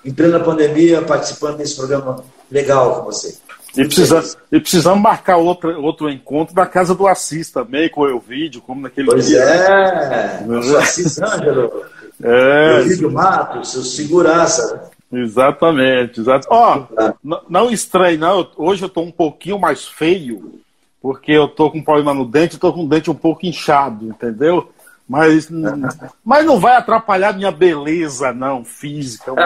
[0.05, 3.37] em plena pandemia participando desse programa legal com você.
[3.77, 8.19] E, precisa, e precisamos marcar outro, outro encontro da casa do Assis também, com o
[8.19, 9.39] vídeo, como naquele pois dia.
[9.39, 11.85] é, o Assis Ângelo,
[12.21, 12.81] é.
[12.81, 14.91] o vídeo Matos, o segurança.
[15.13, 16.49] Exatamente, exato.
[16.51, 18.49] Ó, oh, não estranhe, não.
[18.57, 20.61] Hoje eu estou um pouquinho mais feio,
[21.01, 24.07] porque eu estou com um problema no dente, estou com o dente um pouco inchado,
[24.07, 24.71] entendeu?
[25.11, 25.49] Mas,
[26.25, 29.33] mas não vai atrapalhar minha beleza, não, física.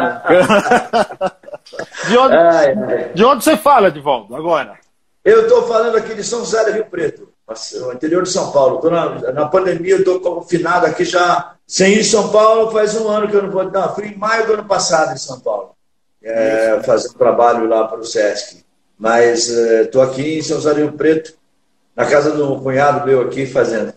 [2.07, 2.37] de, onde,
[3.15, 4.79] de onde você fala, Edivaldo, agora?
[5.25, 7.31] Eu estou falando aqui de São José do Rio Preto,
[7.81, 8.79] no interior de São Paulo.
[8.79, 11.55] Tô na, na pandemia, estou confinado aqui já.
[11.67, 13.65] Sem ir em São Paulo, faz um ano que eu não vou.
[13.65, 15.75] Não, fui em maio do ano passado em São Paulo,
[16.23, 18.63] é, fazendo trabalho lá para o SESC.
[18.99, 21.33] Mas estou é, aqui em São José do Rio Preto,
[21.97, 23.95] na casa do cunhado meu aqui, fazendo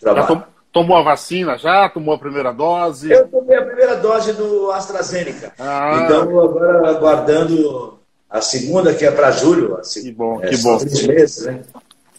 [0.00, 0.46] trabalho.
[0.78, 1.88] Tomou a vacina já?
[1.88, 3.10] Tomou a primeira dose?
[3.10, 5.52] Eu tomei a primeira dose do AstraZeneca.
[5.58, 6.02] Ah.
[6.04, 7.98] Então, agora aguardando
[8.30, 9.76] a segunda, que é para julho.
[9.76, 10.78] Assim, que bom, é, que bom.
[10.78, 11.62] Três meses, né?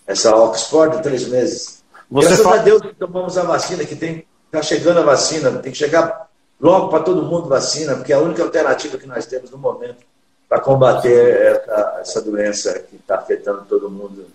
[0.05, 1.81] Essa Oxford, três meses.
[2.11, 2.59] Você Graças fala...
[2.59, 6.27] a Deus que tomamos a vacina, que tem está chegando a vacina, tem que chegar
[6.59, 10.03] logo para todo mundo vacina, porque é a única alternativa que nós temos no momento
[10.49, 14.25] para combater essa, essa doença que está afetando todo mundo.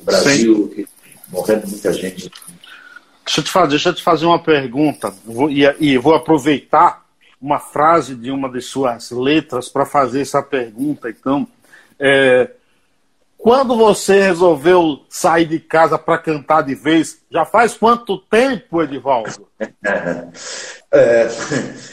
[0.00, 0.88] O Brasil, que,
[1.28, 2.32] morrendo muita gente.
[3.24, 7.04] Deixa eu te fazer, deixa eu te fazer uma pergunta, vou, e, e vou aproveitar
[7.40, 11.08] uma frase de uma de suas letras para fazer essa pergunta.
[11.08, 11.46] Então,
[11.98, 12.50] é,
[13.44, 19.46] quando você resolveu sair de casa para cantar de vez, já faz quanto tempo, Edivaldo?
[20.96, 21.26] É,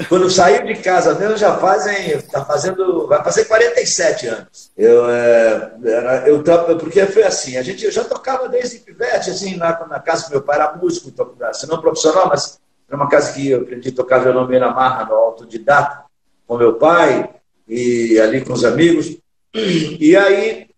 [0.08, 4.72] quando saí de casa mesmo, já fazem, tá fazendo, vai fazer 47 anos.
[4.78, 6.44] Eu, é, era, eu,
[6.78, 10.34] porque foi assim, a gente, eu já tocava desde pivete, assim, na, na casa do
[10.34, 11.12] meu pai, era músico,
[11.52, 14.72] se não profissional, mas era uma casa que eu aprendi a tocar violão meio na
[14.72, 16.04] marra, no autodidata,
[16.46, 17.28] com meu pai,
[17.68, 19.18] e ali com os amigos.
[19.52, 20.70] E aí,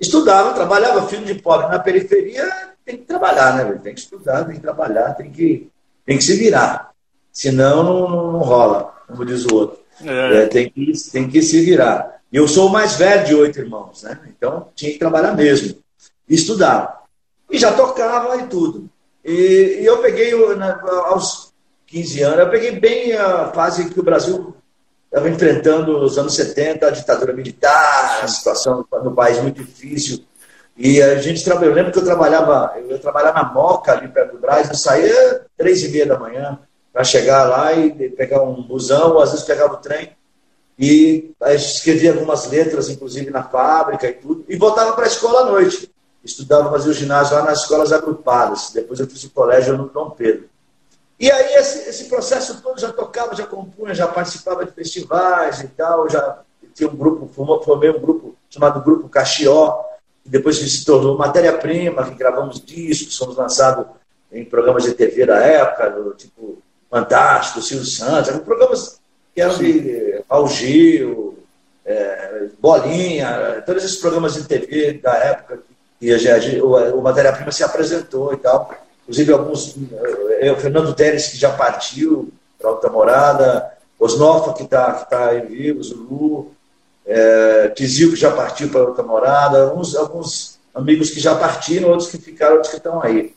[0.00, 2.48] estudava, trabalhava, filho de pobre na periferia,
[2.84, 3.80] tem que trabalhar, né?
[3.82, 5.70] Tem que estudar, tem que trabalhar, tem que,
[6.06, 6.90] tem que se virar.
[7.32, 9.78] Senão não, não, não rola, como diz o outro.
[10.04, 10.42] É.
[10.42, 12.20] É, tem, que, tem que se virar.
[12.32, 14.18] E eu sou o mais velho de oito irmãos, né?
[14.28, 15.78] Então tinha que trabalhar mesmo.
[16.28, 17.02] Estudar.
[17.50, 18.88] E já tocava e tudo.
[19.24, 20.32] E, e eu peguei,
[21.06, 21.52] aos
[21.86, 24.54] 15 anos, eu peguei bem a fase que o Brasil
[25.08, 30.24] estava enfrentando nos anos 70 a ditadura militar, a situação no país muito difícil.
[30.76, 31.70] E a gente trabalhou.
[31.70, 35.42] Eu lembro que eu trabalhava, eu trabalhava na Moca, ali perto do Braz, eu saía
[35.56, 36.58] três e meia da manhã
[36.92, 40.16] para chegar lá e pegar um busão, ou às vezes pegava o trem.
[40.78, 45.44] E escrevia algumas letras, inclusive na fábrica e tudo, e voltava para a escola à
[45.46, 45.90] noite.
[46.22, 48.70] Estudava, fazia o ginásio lá nas escolas agrupadas.
[48.72, 50.48] Depois eu fiz o colégio no Dom Pedro.
[51.18, 55.68] E aí esse, esse processo todo já tocava, já compunha, já participava de festivais e
[55.68, 56.40] tal, já
[56.74, 57.28] tinha um grupo,
[57.64, 59.82] formei um grupo chamado Grupo Caxió,
[60.22, 63.86] que depois se tornou Matéria-Prima, que gravamos discos, fomos lançados
[64.30, 69.00] em programas de TV da época, do tipo Fantástico, Silvio Santos, eram programas
[69.34, 71.38] que eram de Algil,
[71.84, 75.60] é, Bolinha, todos esses programas de TV da época,
[75.98, 78.72] que a, o, o Matéria-Prima se apresentou e tal
[79.08, 79.74] inclusive alguns,
[80.38, 85.34] é, o Fernando Teres, que já partiu para outra morada, Osnofa, que está que tá
[85.34, 86.52] em vivos, o Lu,
[87.06, 92.10] é, Tizil, que já partiu para outra morada, alguns, alguns amigos que já partiram, outros
[92.10, 93.34] que ficaram, outros que estão aí.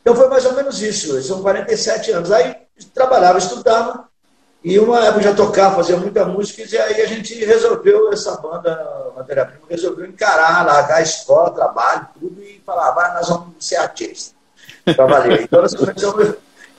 [0.00, 2.32] Então foi mais ou menos isso, são 47 anos.
[2.32, 2.56] Aí
[2.94, 4.08] trabalhava, estudava,
[4.64, 9.12] e uma época já tocava, fazia muita música, e aí a gente resolveu, essa banda
[9.14, 13.76] Matéria Prima, resolveu encarar, largar a escola, trabalho, tudo, e falar, vai, nós vamos ser
[13.76, 14.39] artistas.
[14.84, 15.42] Trabalhei.
[15.44, 16.34] Então nós começamos,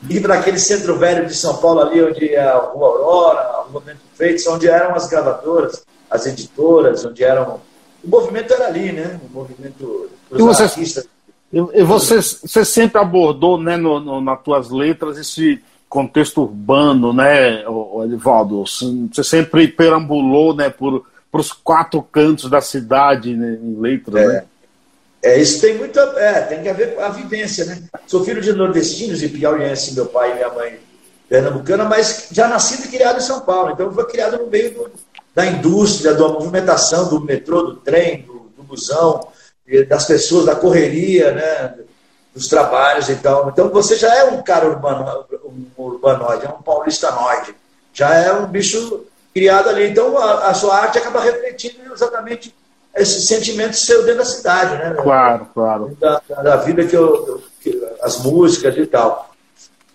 [0.09, 3.57] ir para aquele centro velho de São Paulo ali, onde é a Rua Aurora, a
[3.57, 7.59] Rua Movimento Freitas, onde eram as gravadoras, as editoras, onde eram...
[8.03, 9.19] O movimento era ali, né?
[9.29, 11.07] O movimento dos você, artistas.
[11.53, 17.63] E você, você sempre abordou, né, no, no, nas tuas letras, esse contexto urbano, né,
[18.05, 18.63] Edivaldo?
[18.65, 24.27] Você sempre perambulou, né, por, por os quatro cantos da cidade, né, em letras, é.
[24.27, 24.43] né?
[25.23, 25.99] É, isso tem muito.
[25.99, 27.83] É, tem a ver com a vivência, né?
[28.07, 30.79] Sou filho de nordestinos e piauiense, meu pai e minha mãe
[31.29, 33.71] pernambucana, mas já nascido e criado em São Paulo.
[33.71, 34.91] Então, foi criado no meio do,
[35.33, 39.27] da indústria, da movimentação, do metrô, do trem, do, do busão,
[39.87, 41.75] das pessoas, da correria, né?
[42.33, 43.49] Dos trabalhos e tal.
[43.49, 47.55] Então, você já é um cara urbano, um urbanoide, é um paulistanoide.
[47.93, 49.87] Já é um bicho criado ali.
[49.87, 52.53] Então, a, a sua arte acaba refletindo exatamente
[52.95, 54.95] esse sentimento seu dentro da cidade, né?
[55.01, 55.97] Claro, claro.
[55.99, 59.33] Da, da vida que eu, que, as músicas e tal.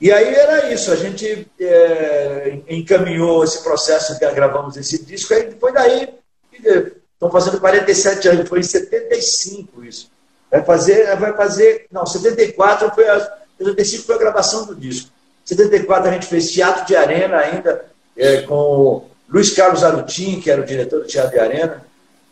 [0.01, 5.51] E aí era isso, a gente é, encaminhou esse processo que gravamos esse disco, aí
[5.59, 6.15] foi daí,
[6.53, 10.11] estão fazendo 47 anos, foi em 75 isso.
[10.51, 13.21] Vai fazer, vai fazer, não, 74 foi a,
[13.59, 15.11] 75 foi a gravação do disco.
[15.47, 20.61] 74 a gente fez teatro de arena ainda, é, com Luiz Carlos Arutin, que era
[20.61, 21.86] o diretor do Teatro de Arena,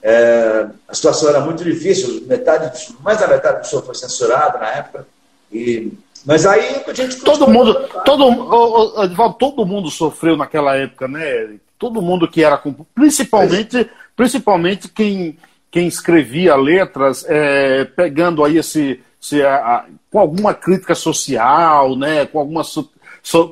[0.07, 4.69] é, a situação era muito difícil, metade, mais da metade do show foi censurado na
[4.69, 5.07] época.
[5.51, 5.95] E,
[6.27, 7.17] mas aí a gente.
[7.23, 7.75] Todo mundo,
[8.05, 11.57] todo, todo mundo sofreu naquela época, né?
[11.79, 12.61] Todo mundo que era.
[12.95, 15.39] Principalmente, principalmente quem,
[15.71, 19.01] quem escrevia letras, é, pegando aí esse.
[19.19, 22.27] esse a, a, com alguma crítica social, né?
[22.27, 22.63] Com alguma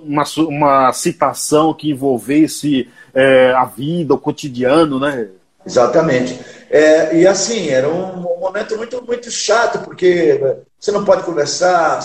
[0.04, 5.28] uma, uma citação que envolvesse é, a vida, o cotidiano, né?
[5.64, 6.38] Exatamente.
[6.70, 10.40] É, e assim, era um, momento muito, muito chato, porque
[10.78, 12.00] você não pode conversar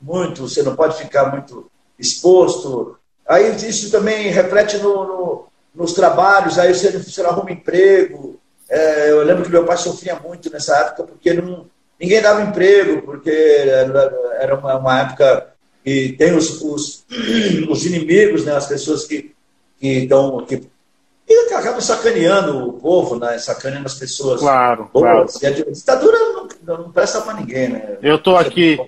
[0.00, 2.96] muito, você não pode ficar muito exposto.
[3.28, 8.40] Aí isso também reflete no, no, nos trabalhos, aí você, você arruma emprego.
[8.70, 11.66] É, eu lembro que meu pai sofria muito nessa época, porque não,
[12.00, 15.52] ninguém dava emprego, porque era uma, uma época
[15.84, 17.04] que tem os, os,
[17.68, 19.34] os inimigos, né, as pessoas que,
[19.78, 20.62] que, estão, que
[21.28, 23.38] e acaba sacaneando o povo, né?
[23.38, 24.40] sacaneando as pessoas.
[24.40, 25.26] Claro, claro.
[25.40, 27.98] E a ditadura não, não presta para ninguém, né?
[28.02, 28.78] Eu estou aqui,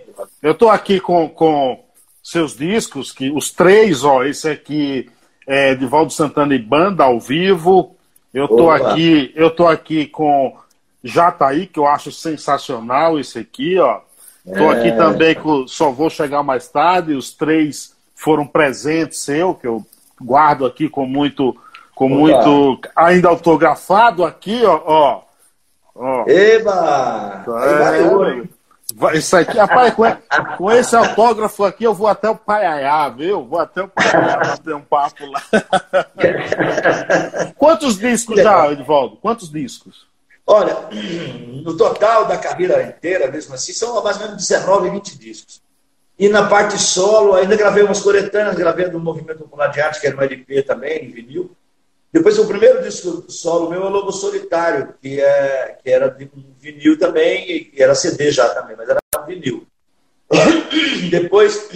[0.42, 1.84] eu tô aqui com, com
[2.22, 5.10] seus discos, que os três, ó, esse aqui
[5.46, 7.94] é de Valdo Santana e Banda ao vivo.
[8.32, 8.92] Eu tô Opa.
[8.92, 10.56] aqui, eu tô aqui com
[11.02, 14.00] Jataí, que eu acho sensacional esse aqui, ó.
[14.44, 14.78] Tô é...
[14.78, 19.84] aqui também com Só Vou Chegar Mais Tarde, os três foram presentes seu, que eu
[20.20, 21.56] guardo aqui com muito
[21.94, 22.14] com Opa.
[22.14, 22.80] muito.
[22.96, 24.80] Ainda autografado aqui, ó.
[24.84, 25.22] ó,
[25.94, 26.24] ó.
[26.26, 27.44] Eba!
[29.10, 30.04] É, isso aqui, rapaz, com,
[30.56, 33.44] com, esse autógrafo aqui eu vou até o Paiaiá, viu?
[33.44, 35.42] Vou até o Paiaiá bater um papo lá.
[37.56, 39.16] Quantos discos já, Edvaldo?
[39.16, 40.06] Quantos discos?
[40.46, 40.76] Olha,
[41.64, 45.62] no total da carreira inteira, mesmo assim, são mais ou menos 19, 20 discos.
[46.18, 50.06] E na parte solo, ainda gravei umas coletâneas, gravei do Movimento Popular de Arte, que
[50.06, 51.56] era um LP também, em vinil.
[52.14, 56.44] Depois, o primeiro disco solo meu é Lobo Solitário, que, é, que era de um
[56.60, 59.66] vinil também, que era CD já também, mas era vinil.
[61.10, 61.68] Depois,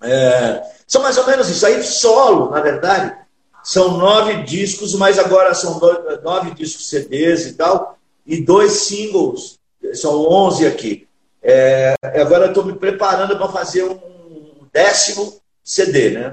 [0.00, 3.16] é, são mais ou menos isso aí, solo, na verdade.
[3.64, 5.80] São nove discos, mas agora são
[6.22, 9.58] nove discos CDs e tal, e dois singles,
[9.94, 11.08] são onze aqui.
[11.42, 16.32] É, agora estou me preparando para fazer um décimo CD, né?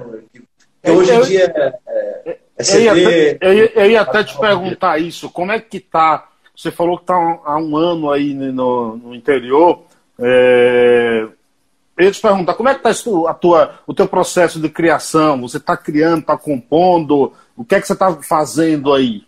[0.83, 1.51] Que hoje em dia
[2.57, 5.29] é, é eu, ia até, eu, ia, eu ia até te perguntar isso.
[5.29, 6.27] Como é que tá?
[6.55, 9.83] Você falou que está há um ano aí no, no interior.
[10.19, 11.27] É,
[11.97, 15.41] eu ia te perguntar, como é que está a tua, o teu processo de criação?
[15.41, 17.33] Você está criando, está compondo?
[17.55, 19.23] O que é que você está fazendo aí?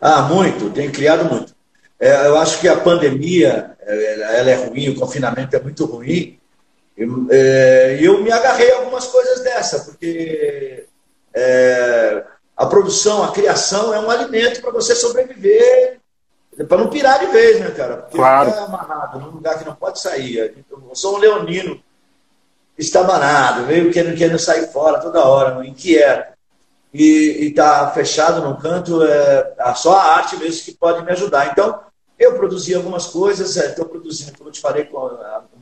[0.00, 0.70] Ah, muito.
[0.70, 1.54] Tenho criado muito.
[1.98, 6.38] É, eu acho que a pandemia é, ela é ruim, o confinamento é muito ruim.
[6.96, 10.86] E eu, é, eu me agarrei a algumas coisas dessa, porque
[11.36, 12.24] é,
[12.56, 16.00] a produção, a criação é um alimento para você sobreviver,
[16.66, 17.98] para não pirar de vez, né, cara?
[17.98, 18.48] Porque claro.
[18.48, 20.54] Está amarrado num lugar que não pode sair.
[20.70, 21.78] Eu sou um leonino,
[22.78, 26.34] está amarrado, meio querendo, querendo sair fora toda hora, inquieto.
[26.94, 31.50] E está fechado num canto, é, só a arte mesmo que pode me ajudar.
[31.52, 31.78] Então,
[32.18, 34.88] eu produzi algumas coisas, estou é, produzindo, como eu te falei,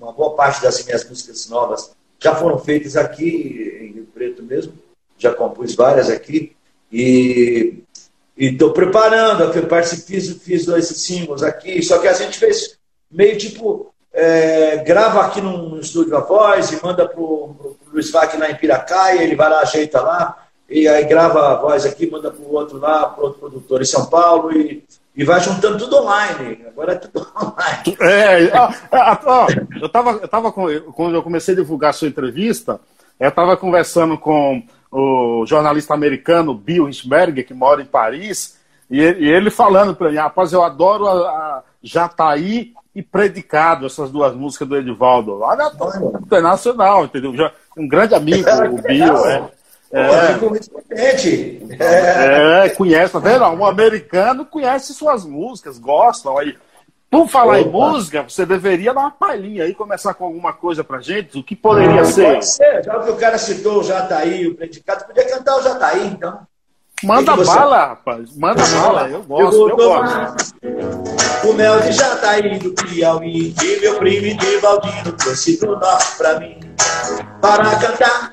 [0.01, 1.91] uma boa parte das minhas músicas novas
[2.21, 4.84] já foram feitas aqui em Rio Preto mesmo
[5.25, 6.55] já compus várias aqui,
[6.93, 7.83] e
[8.37, 12.79] estou preparando, eu fiz, fiz dois símbolos aqui, só que a gente fez
[13.11, 18.37] meio tipo é, grava aqui no, estúdio a voz e manda pro, o Luiz Vac
[18.37, 20.37] lá em Piracaia, ele vai lá, ajeita lá,
[20.69, 24.07] e aí grava a voz aqui, manda pro outro lá, pro outro produtor em São
[24.07, 24.85] Paulo, e,
[25.17, 26.65] e vai juntando tudo online.
[26.69, 27.97] Agora é tudo online.
[28.01, 28.71] É, ó,
[29.27, 29.47] ó,
[29.81, 32.81] eu tava, eu tava com, quando eu comecei a divulgar a sua entrevista,
[33.19, 34.63] eu estava conversando com
[34.97, 38.59] o jornalista americano Bill Hinsberger, que mora em Paris,
[38.89, 44.35] e ele, falando para mim, rapaz, eu adoro a, a Jataí e Predicado, essas duas
[44.35, 45.35] músicas do Edivaldo.
[45.35, 45.73] Lá na
[46.23, 47.35] internacional, entendeu?
[47.35, 49.27] Já, um grande amigo, o Bill.
[49.27, 49.51] É,
[51.81, 53.45] é, é, conhece, tá vendo?
[53.47, 56.39] Um americano conhece suas músicas, gostam.
[56.39, 56.57] Aí,
[57.15, 57.69] por falar Opa.
[57.69, 61.39] em música, você deveria dar uma palhinha aí, começar com alguma coisa pra gente.
[61.39, 62.33] O que poderia ah, ser?
[62.35, 66.09] Pode ser, já que o cara citou o Jataí, o predicado, podia cantar o Jataí,
[66.09, 66.41] então.
[67.05, 68.37] Manda bala, rapaz.
[68.37, 69.09] Manda bala.
[69.09, 70.55] Eu gosto, eu, eu gosto.
[71.45, 76.41] O mel de Jataí do Piauí, que meu primo de Valdino trouxe do norte pra
[76.41, 76.59] mim.
[77.41, 78.33] Para cantar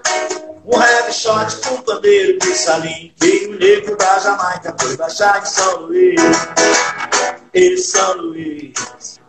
[0.66, 3.12] um rap shot com pandeiro de salim.
[3.20, 6.22] Que o negro da Jamaica foi baixar em São Luís.
[7.54, 9.20] Em São Luís.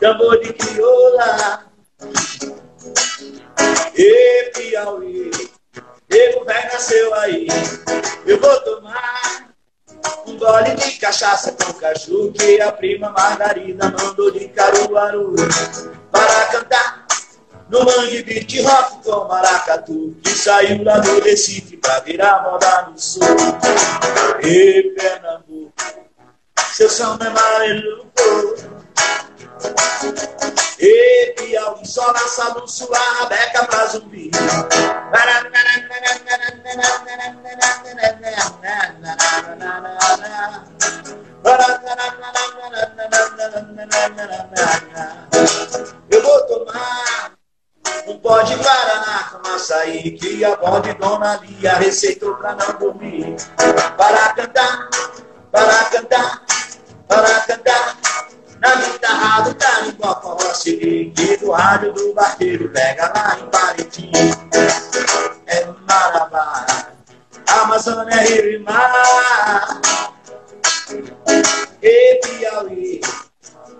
[0.00, 1.66] Tambor de crioula.
[3.94, 5.30] E Piauí.
[6.10, 7.48] Nego velho nasceu aí.
[8.26, 9.48] Eu vou tomar
[10.26, 15.34] um gole de cachaça com caju que a prima Margarida mandou de Caruaru
[16.10, 17.06] para cantar
[17.68, 22.98] no mangue beat rock com maracatu que saiu lá do Recife pra virar moda no
[22.98, 23.22] sul.
[24.42, 25.72] E Pernambuco,
[26.76, 28.12] seu som é maluco.
[30.78, 34.30] E Piauí só na salão sua rabeca pra zumbi.
[46.10, 47.32] Eu vou tomar
[48.06, 52.78] um pó de Guaraná com açaí que a avó de Dona Lia receitou pra não
[52.78, 53.34] dormir.
[53.96, 54.90] Para cantar,
[55.50, 56.46] para cantar,
[57.08, 57.96] para cantar.
[58.60, 64.10] Na guitarra do carimbó forró que do rádio do barqueiro pega lá em Pariti.
[65.46, 66.66] É Marabá,
[67.46, 69.80] Amazônia, Rio e Mar.
[71.82, 73.00] E Piauí,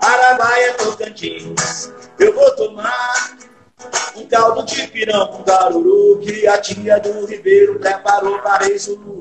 [0.00, 1.92] Araguaia, Tocantins.
[2.18, 3.36] Eu vou tomar
[4.14, 9.18] um caldo de pirão com garuru que a tia do Ribeiro preparou para Zulu.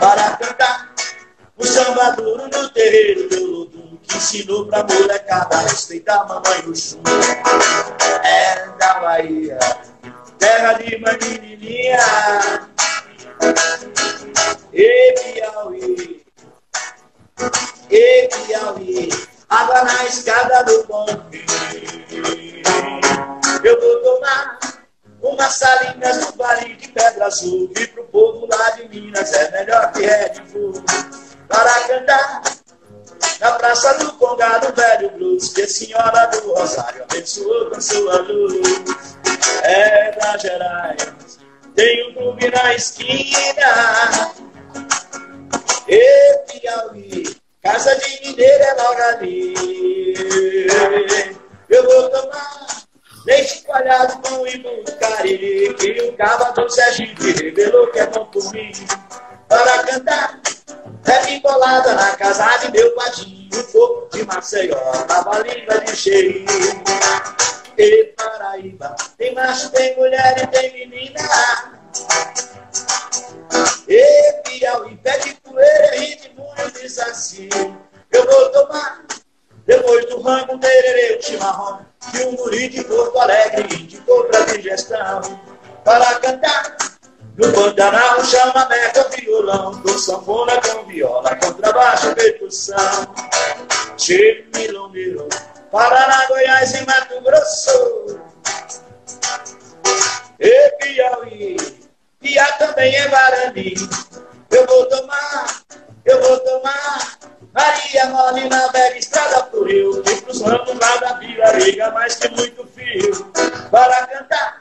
[0.00, 0.89] Para cantar
[1.60, 7.02] o samba duro no terreiro do Lodum que ensinou pra molecada respeitar mamãe do chum.
[8.24, 9.58] É da Bahia,
[10.38, 11.98] terra de menininha.
[14.72, 16.24] E Piauí,
[17.90, 19.08] e Piauí,
[19.48, 21.06] água na escada do bom
[23.64, 24.58] Eu vou tomar
[25.22, 27.70] umas salinhas no vale de Pedra Azul.
[27.78, 30.82] E pro povo lá de Minas é melhor que Red Bull.
[31.50, 32.42] Para cantar
[33.40, 39.16] na praça do Congado Velho Blues, que a senhora do Rosário abençoou com sua luz.
[39.62, 41.38] É da Gerais,
[41.74, 44.32] tem um clube na esquina.
[45.88, 50.66] E Piauí, casa de mineiro é logo ali.
[51.68, 52.84] Eu vou tomar
[53.26, 58.26] leite coalhado com o do Cariri, que o cava do Sergipe revelou que é bom
[58.26, 58.72] por mim.
[59.50, 60.40] Para cantar
[61.04, 64.76] Rap embolada na casa de meu padinho, fogo de Maceió,
[65.08, 66.44] tava língua de cheio.
[67.76, 71.20] E Paraíba, tem macho, tem mulher e tem menina.
[73.88, 76.16] E Piauí, pé de poeira, e
[76.80, 77.48] diz assim.
[78.12, 79.04] Eu vou tomar,
[79.66, 85.20] depois do ramo, tererê, o chimarrão, que o guri de Porto Alegre indicou pra digestão.
[85.84, 86.76] Para cantar
[87.36, 93.14] no Pantanal chama meca violão, com sanfona com viola, contrabaixo, percussão.
[93.96, 95.28] Chile, milongueiro,
[95.70, 98.20] Paraná, Goiás e Mato Grosso.
[100.38, 101.56] E Piauí,
[102.20, 103.74] Piá também é Guarani.
[104.50, 105.62] Eu vou tomar,
[106.04, 107.18] eu vou tomar.
[107.52, 112.14] Maria Mole na velha estrada pro rio, e pros ramos lá da vila, liga mais
[112.14, 113.24] que muito fio.
[113.70, 114.59] Para cantar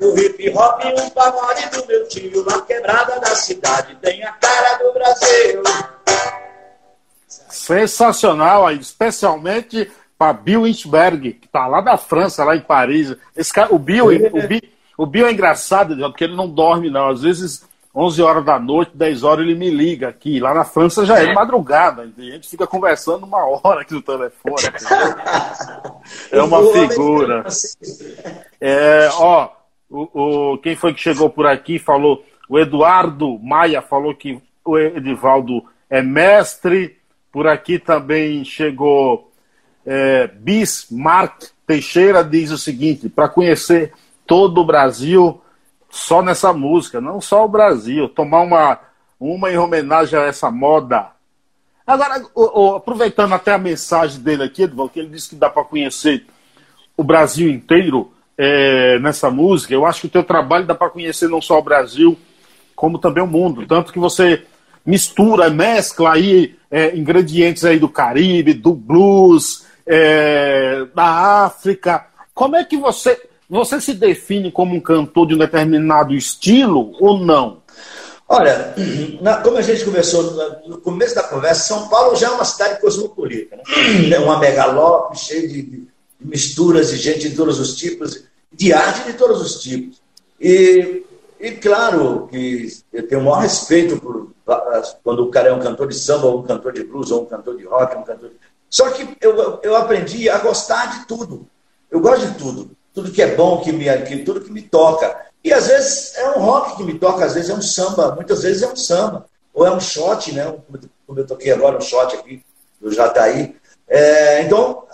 [0.00, 4.78] do hip hop, um pagode do meu tio, na quebrada da cidade, tem a cara
[4.78, 5.62] do Brasil.
[7.28, 13.14] Sensacional, especialmente para Bill Inchberg, que está lá da França, lá em Paris.
[13.36, 14.62] Esse cara, o Bill, o Bill,
[14.96, 17.08] o Bill é engraçado, porque ele não dorme, não.
[17.08, 17.64] Às vezes
[17.94, 20.40] 11 horas da noite, 10 horas ele me liga aqui.
[20.40, 24.54] Lá na França já é madrugada, a gente fica conversando uma hora aqui no telefone.
[26.30, 27.44] é uma figura.
[28.60, 29.48] É, ó,
[29.90, 34.78] o, o, quem foi que chegou por aqui falou, o Eduardo Maia falou que o
[34.78, 36.96] Edivaldo é mestre.
[37.32, 39.32] Por aqui também chegou
[39.84, 43.92] é, Bismarck Teixeira, diz o seguinte: para conhecer
[44.26, 45.40] todo o Brasil
[45.88, 48.78] só nessa música, não só o Brasil, tomar uma,
[49.18, 51.10] uma em homenagem a essa moda.
[51.84, 55.50] Agora, o, o, aproveitando até a mensagem dele aqui, Edvaldo, que ele disse que dá
[55.50, 56.24] para conhecer
[56.96, 61.28] o Brasil inteiro é, nessa música, eu acho que o teu trabalho dá para conhecer
[61.28, 62.16] não só o Brasil,
[62.74, 63.66] como também o mundo.
[63.66, 64.44] Tanto que você
[64.84, 72.06] mistura, mescla aí é, ingredientes aí do Caribe, do blues, é, da África.
[72.32, 77.18] Como é que você você se define como um cantor de um determinado estilo ou
[77.18, 77.60] não?
[78.26, 78.74] Olha,
[79.20, 80.22] na, como a gente começou
[80.66, 83.62] no começo da conversa, São Paulo já é uma cidade cosmopolita, né?
[84.14, 85.89] é uma megalópole cheia de, de,
[86.20, 90.00] misturas de gente de todos os tipos, de arte de todos os tipos.
[90.40, 91.04] E,
[91.38, 94.30] e claro que eu tenho o maior respeito por
[95.02, 97.26] quando o cara é um cantor de samba, ou um cantor de blues, ou um
[97.26, 98.30] cantor de rock, um cantor.
[98.68, 101.46] Só que eu, eu aprendi a gostar de tudo.
[101.90, 105.26] Eu gosto de tudo tudo que é bom, que me, que, tudo que me toca.
[105.42, 108.42] E às vezes é um rock que me toca, às vezes é um samba, muitas
[108.42, 109.26] vezes é um samba.
[109.52, 110.44] Ou é um shot, né?
[111.06, 112.44] Como eu toquei agora, um shot aqui
[112.80, 113.56] do Jataí.
[113.88, 114.84] É, então,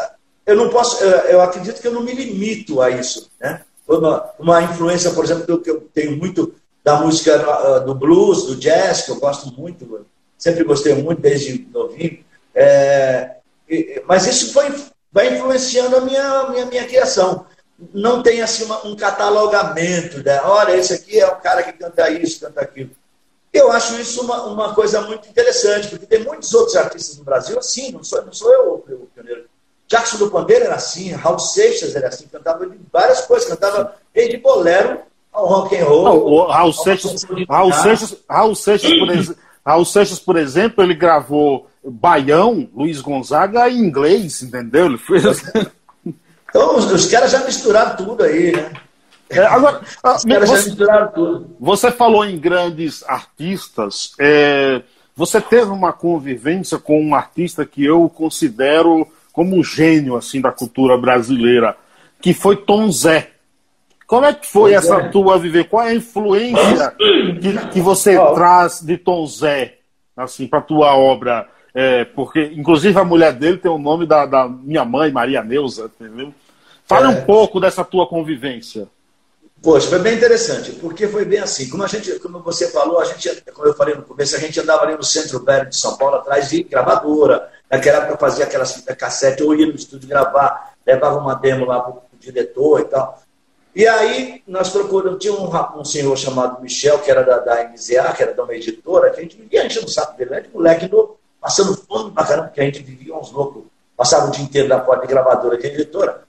[0.46, 3.62] eu não posso, eu acredito que eu não me limito a isso, né?
[3.86, 8.56] Uma, uma influência, por exemplo, que eu tenho muito da música ah, do blues, do
[8.56, 10.06] jazz, que eu gosto muito,
[10.38, 12.24] sempre gostei muito desde novinho.
[12.54, 13.36] É,
[14.06, 14.72] mas isso foi,
[15.12, 17.44] vai influenciando a minha, minha, minha criação
[17.92, 20.40] não tem assim uma, um catalogamento, né?
[20.42, 22.90] olha, esse aqui é o cara que canta isso, canta aquilo.
[23.52, 27.58] Eu acho isso uma, uma coisa muito interessante, porque tem muitos outros artistas no Brasil
[27.58, 29.46] assim, não sou, não sou eu o pioneiro.
[29.88, 34.36] Jackson do Pandeiro era assim, Raul Seixas era assim, cantava de várias coisas, cantava desde
[34.38, 34.98] bolero
[35.32, 36.04] ao rock and roll.
[36.04, 40.94] Não, o Raul, Seixas, Raul, Seixas, Raul, Seixas, por exemplo, Raul Seixas, por exemplo, ele
[40.94, 44.86] gravou Baião, Luiz Gonzaga em inglês, entendeu?
[44.86, 45.42] Ele fez...
[46.48, 48.72] Então, os, os caras já misturaram tudo aí, né?
[49.28, 51.56] É, agora, os caras você, já misturaram tudo.
[51.60, 54.12] Você falou em grandes artistas.
[54.18, 54.82] É,
[55.14, 59.06] você teve uma convivência com um artista que eu considero
[59.36, 61.76] como um gênio assim da cultura brasileira,
[62.22, 63.32] que foi Tom Zé.
[64.06, 65.08] Como é que foi pois essa é.
[65.10, 65.64] tua viver?
[65.68, 66.90] Qual é a influência
[67.38, 68.32] que, que você oh.
[68.32, 69.74] traz de Tom Zé
[70.16, 71.46] assim, para tua obra?
[71.74, 75.90] É, porque, inclusive, a mulher dele tem o nome da, da minha mãe, Maria Neuza,
[76.00, 76.32] entendeu?
[76.86, 77.08] Fale é...
[77.10, 78.88] um pouco dessa tua convivência.
[79.62, 81.68] Poxa, foi bem interessante, porque foi bem assim.
[81.68, 84.58] Como a gente, como você falou, a gente, como eu falei no começo, a gente
[84.58, 87.50] andava ali no centro velho de São Paulo atrás de gravadora.
[87.70, 91.80] Naquela época fazia aquelas fitas cassete, ou ia no estúdio gravar, levava uma demo lá
[91.80, 93.20] para o diretor e tal.
[93.74, 98.12] E aí nós procuramos, tinha um, um senhor chamado Michel, que era da, da MZA,
[98.14, 100.40] que era de uma editora, que a gente vivia enchendo o saco dele, né?
[100.40, 104.30] de moleque novo, passando fome pra caramba, porque a gente vivia uns loucos, passava o
[104.30, 106.22] dia inteiro na porta de gravadora de editora.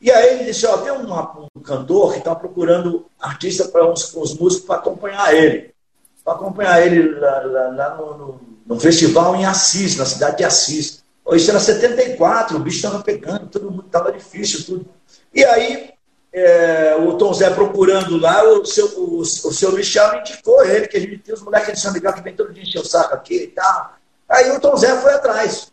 [0.00, 1.12] E aí ele disse, ó, tem um,
[1.56, 5.74] um cantor que está procurando artista para uns, uns, músicos para acompanhar ele.
[6.24, 10.44] Para acompanhar ele lá, lá, lá no, no, no, festival em Assis, na cidade de
[10.44, 11.02] Assis.
[11.32, 14.86] Isso era 74, o bicho estava pegando, todo mundo estava difícil, tudo.
[15.34, 15.90] E aí
[16.32, 20.96] é, o Tom Zé procurando lá, o seu, o, o seu Michel indicou ele, que
[20.96, 23.14] a gente tem os moleques de São Miguel que vem todo dia encher o saco
[23.14, 23.94] aqui e tal.
[24.28, 25.70] Aí o Tom Zé foi atrás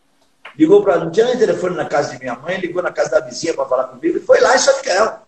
[0.58, 1.00] ligou para.
[1.00, 3.66] Não tinha nem telefone na casa de minha mãe, ligou na casa da vizinha para
[3.66, 5.20] falar comigo e foi lá em São Miguel.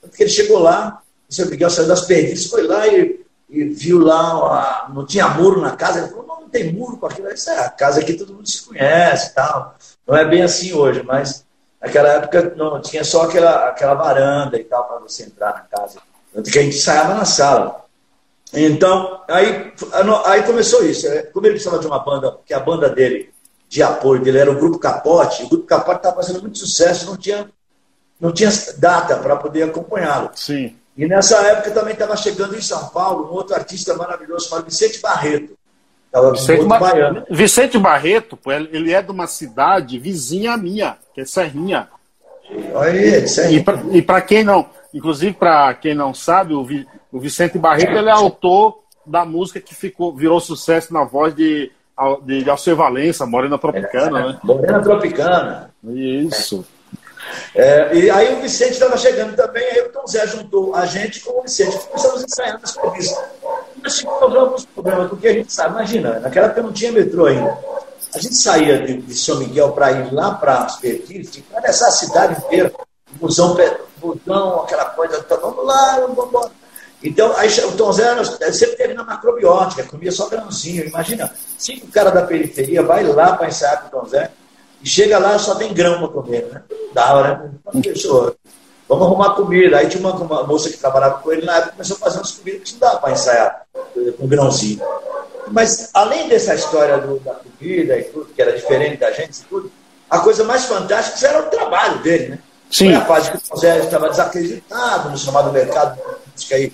[0.00, 3.98] Porque ele chegou lá, o São Miguel saiu das perdidas, foi lá e, e viu
[3.98, 6.00] lá, não tinha muro na casa.
[6.00, 6.25] Ele falou:
[6.56, 7.28] tem muro com aquilo.
[7.28, 9.76] Isso é a casa aqui todo mundo se conhece tal.
[10.06, 11.44] Não é bem assim hoje, mas
[11.80, 16.00] naquela época não tinha só aquela, aquela varanda e tal para você entrar na casa.
[16.32, 17.84] Tanto que a gente ensaiava na sala.
[18.52, 19.72] Então, aí,
[20.24, 21.06] aí começou isso.
[21.08, 23.32] É, como ele precisava de uma banda, que a banda dele
[23.68, 25.42] de apoio dele era o Grupo Capote.
[25.42, 27.50] O Grupo Capote estava fazendo muito sucesso, não tinha,
[28.20, 30.30] não tinha data para poder acompanhá-lo.
[30.34, 30.76] Sim.
[30.96, 35.00] E nessa época também estava chegando em São Paulo um outro artista maravilhoso chamado Vicente
[35.00, 35.55] Barreto.
[36.32, 37.24] Vicente, Bar...
[37.30, 38.38] Vicente Barreto,
[38.72, 41.88] ele é de uma cidade vizinha minha, que é Serrinha.
[42.76, 43.24] Aí,
[43.92, 48.08] e para quem não, inclusive para quem não sabe, o, Vi, o Vicente Barreto ele
[48.08, 51.70] é autor da música que ficou, virou sucesso na voz de
[52.22, 54.38] de, de Alceu Valença, Morena Tropicana, é, né?
[54.42, 55.70] Morena Tropicana.
[55.82, 56.64] Isso.
[57.54, 61.20] É, e aí o Vicente estava chegando também, aí o Tom Zé juntou a gente
[61.20, 61.78] com o Vicente.
[61.78, 63.24] Começamos ensaiando as entrevistas.
[63.86, 67.56] Nós tivemos alguns problemas, porque a gente sabe, imagina, naquela época não tinha metrô ainda.
[68.14, 71.56] A gente saía de, de São Miguel para ir lá para as Perdizes, tinha que
[71.56, 72.72] atravessar a cidade inteira,
[73.12, 73.56] busão,
[73.98, 76.50] busão, aquela coisa, tá, vamos lá, vamos embora.
[77.02, 80.86] Então, aí, o Tom Zé sempre teve na macrobiótica, comia só grãozinho.
[80.86, 84.30] Imagina, cinco caras da periferia vai lá para ensaiar com o Tom Zé
[84.82, 86.62] e chega lá só tem grão para comer, né?
[86.92, 87.82] Da hora, né?
[87.82, 88.34] Fechou.
[88.88, 89.78] Vamos arrumar comida.
[89.78, 92.32] Aí tinha uma, uma, moça que trabalhava com ele na época começou a fazer umas
[92.32, 94.80] comidas que não dava para ensaiar eh, com grãozinho.
[95.50, 99.70] Mas além dessa história do, da comida e tudo, que era diferente da gente tudo,
[100.08, 102.38] a coisa mais fantástica era o trabalho dele, né?
[102.70, 102.86] Sim.
[102.86, 106.00] Foi a fase que o Zé estava desacreditado no chamado mercado
[106.44, 106.72] que aí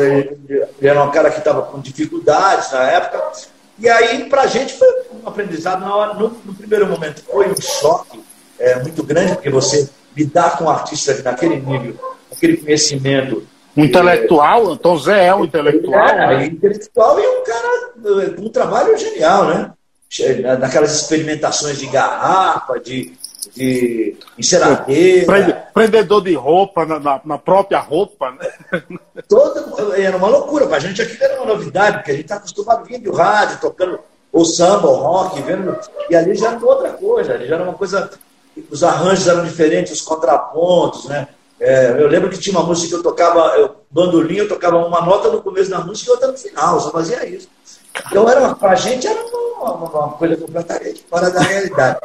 [0.00, 3.32] ele era um cara que estava com dificuldades na época.
[3.78, 6.14] E aí, para a gente, foi um aprendizado na hora.
[6.14, 8.20] No, no primeiro momento, foi um choque
[8.58, 11.94] é, muito grande, porque você lidar com um artista naquele nível,
[12.32, 13.46] aquele conhecimento.
[13.76, 16.08] Um intelectual, então Zé é um intelectual.
[16.08, 16.46] É, né?
[16.46, 19.72] intelectual e um cara com um trabalho genial, né?
[20.58, 23.12] Naquelas experimentações de garrafa, de,
[23.54, 25.68] de enceradeira.
[25.72, 28.88] Prendedor de roupa na, na, na, própria roupa, né?
[29.28, 32.36] Todo, era uma loucura, para a gente aquilo era uma novidade, porque a gente está
[32.36, 34.00] acostumado a vir do rádio, tocando
[34.32, 35.78] o samba, o rock, vendo,
[36.10, 38.10] e ali já era outra coisa, ali já era uma coisa
[38.70, 41.28] os arranjos eram diferentes, os contrapontos, né?
[41.60, 45.00] É, eu lembro que tinha uma música que eu tocava, eu, bandolim, eu tocava uma
[45.00, 47.48] nota no começo da música e outra no final, só fazia isso.
[48.06, 51.98] Então, era, pra gente era uma, uma, uma coisa completamente fora da realidade.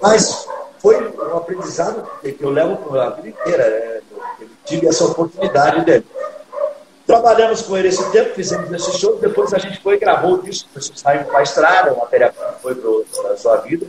[0.00, 0.46] Mas
[0.78, 3.68] foi um aprendizado que eu levo a vida inteira.
[3.68, 4.00] Né?
[4.40, 6.06] Eu tive essa oportunidade dele.
[7.04, 10.42] Trabalhamos com ele esse tempo, fizemos esse show, depois a gente foi e gravou o
[10.42, 13.86] disco, saiu para a estrada, o material foi para a sua vida.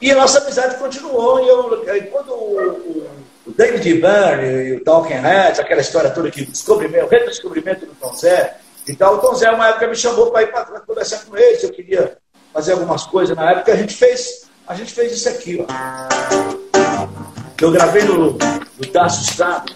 [0.00, 1.40] E a nossa amizade continuou.
[1.40, 3.06] E eu, quando o,
[3.46, 8.14] o David Byrne e o Talking Heads, aquela história toda que descobrimento, redescobrimento do Tom
[8.14, 8.56] Zé
[8.88, 11.56] e tal, o Tom Zé, uma época, me chamou para ir para conversar com ele,
[11.56, 12.16] se eu queria
[12.52, 13.36] fazer algumas coisas.
[13.36, 15.66] Na época, a gente fez, a gente fez isso aqui, ó.
[17.60, 18.38] Eu gravei no, no
[19.06, 19.70] Estado,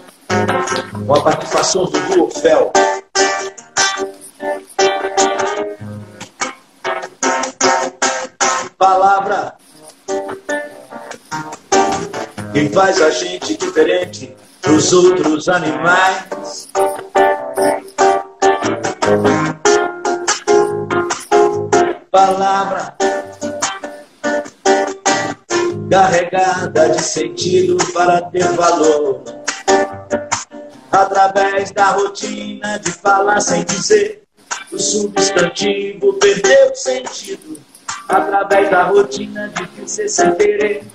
[1.05, 2.71] com a participação do Duo Fel.
[8.75, 9.55] Palavra
[12.55, 16.69] que faz a gente diferente dos outros animais.
[22.09, 22.95] Palavra
[25.91, 29.21] carregada de sentido para ter valor.
[30.89, 34.23] Através da rotina de falar sem dizer,
[34.71, 37.59] o substantivo perdeu sentido.
[38.07, 40.85] Através da rotina de dizer sem querer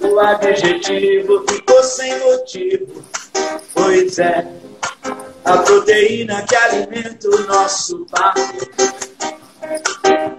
[0.00, 3.04] o adjetivo ficou sem motivo.
[3.72, 4.46] Pois é,
[5.44, 8.40] a proteína que alimenta o nosso papo.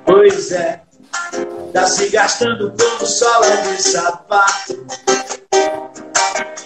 [0.05, 0.81] Pois é,
[1.73, 4.85] tá se gastando como sola de sapato.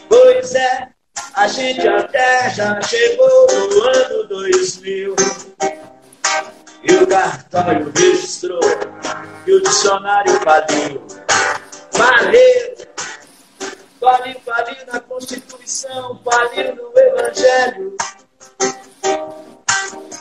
[0.08, 0.90] Pois é,
[1.34, 5.16] a gente até já chegou no ano 2000.
[6.82, 8.62] E o cartório registrou,
[9.46, 11.06] e o dicionário faliu.
[11.92, 12.79] Valeu!
[14.00, 17.98] Faliu, faliu na Constituição, faliu no Evangelho.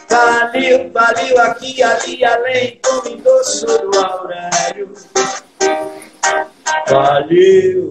[0.08, 4.92] Faliu, faliu aqui, ali, além, com endosso do Aurélio.
[6.88, 7.88] Faliu,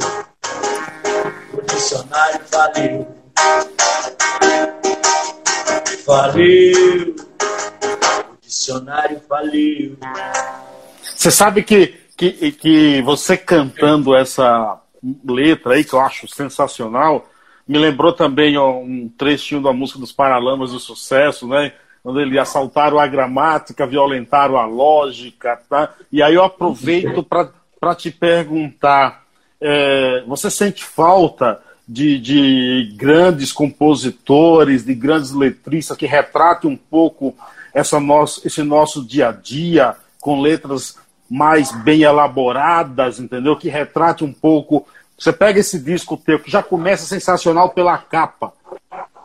[1.53, 3.07] o dicionário faliu.
[6.05, 7.15] Faliu,
[8.33, 9.97] o dicionário faliu.
[11.15, 14.81] Você sabe que que, que você cantando essa
[15.25, 17.29] letra aí, que eu acho sensacional,
[17.67, 21.73] me lembrou também ó, um trechinho da música dos Paralamas do Sucesso, né?
[22.01, 25.93] Quando eles assaltaram a gramática, violentaram a lógica, tá?
[26.11, 29.25] E aí eu aproveito para te perguntar:
[29.59, 37.35] é, você sente falta de, de grandes compositores, de grandes letristas que retratem um pouco
[37.73, 40.97] essa nosso, esse nosso dia a dia com letras
[41.29, 43.55] mais bem elaboradas, entendeu?
[43.55, 44.85] Que retrate um pouco.
[45.17, 48.53] Você pega esse disco teu, que já começa sensacional pela capa.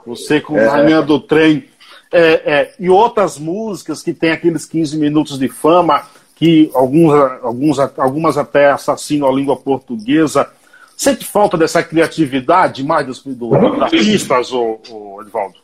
[0.07, 0.67] Você com é.
[0.67, 1.69] Rainha do Trem.
[2.11, 6.03] É, é, e outras músicas que tem aqueles 15 minutos de fama,
[6.35, 7.13] que alguns,
[7.43, 10.51] alguns, algumas até assassinam a língua portuguesa.
[10.97, 15.57] Sente falta dessa criatividade mais dos, do, dos artistas, ô, ô, Edvaldo?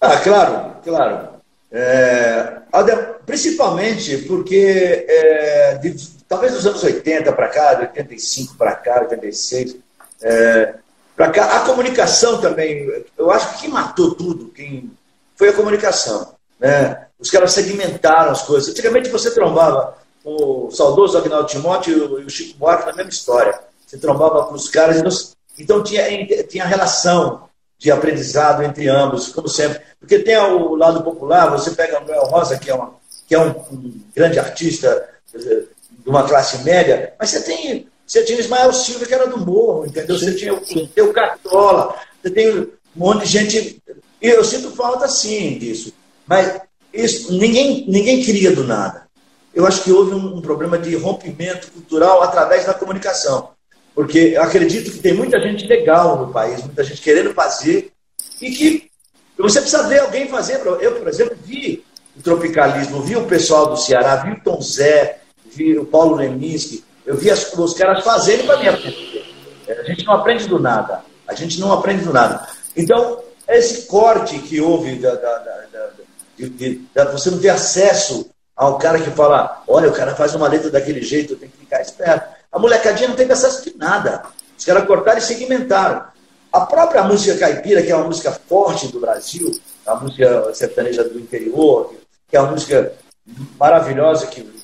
[0.00, 1.35] Ah, claro, claro.
[1.70, 2.58] É,
[3.24, 5.96] principalmente porque é, de,
[6.28, 9.76] talvez dos anos 80 para cá, de 85 para cá, 86,
[10.22, 10.74] é,
[11.16, 14.90] para cá, a comunicação também, eu acho que quem matou tudo quem,
[15.34, 16.34] foi a comunicação.
[16.58, 17.06] Né?
[17.18, 18.68] os caras segmentaram as coisas.
[18.70, 23.58] Antigamente você trombava o saudoso Agnaldo Timóteo e o Chico Buarque na mesma história.
[23.86, 26.04] Você trombava com os caras, então tinha,
[26.44, 27.45] tinha relação
[27.78, 29.80] de aprendizado entre ambos, como sempre.
[30.00, 32.94] Porque tem o lado popular, você pega o Noel Rosa, que é, uma,
[33.26, 38.38] que é um, um grande artista de uma classe média, mas você tem, você tinha
[38.38, 40.18] Ismael Silva, que era do morro, entendeu?
[40.18, 43.82] Você tinha o, o Cartola, você tem um monte de gente.
[44.22, 45.92] E eu sinto falta, sim, disso.
[46.26, 46.60] Mas
[46.92, 49.06] isso, ninguém, ninguém queria do nada
[49.56, 53.52] eu acho que houve um, um problema de rompimento cultural através da comunicação.
[53.96, 57.90] Porque eu acredito que tem muita gente legal no país, muita gente querendo fazer,
[58.42, 58.90] e que
[59.38, 60.60] você precisa ver alguém fazer.
[60.82, 61.82] Eu, por exemplo, vi
[62.14, 66.84] o tropicalismo, vi o pessoal do Ceará, vi o Tom Zé, vi o Paulo Leminski,
[67.06, 69.24] eu vi as, os caras fazendo para mim aprender.
[69.66, 71.02] A gente não aprende do nada.
[71.26, 72.46] A gente não aprende do nada.
[72.76, 75.88] Então, esse corte que houve da, da, da,
[76.36, 80.34] de, de, de, você não ter acesso ao cara que fala, olha, o cara faz
[80.34, 82.35] uma letra daquele jeito, eu tenho que ficar esperto.
[82.56, 84.22] A molecadinha não tem acesso de nada.
[84.56, 86.06] Os caras cortaram e segmentaram.
[86.50, 91.20] A própria música caipira, que é uma música forte do Brasil, a música sertaneja do
[91.20, 91.94] interior,
[92.26, 92.94] que é uma música
[93.60, 94.56] maravilhosa, que,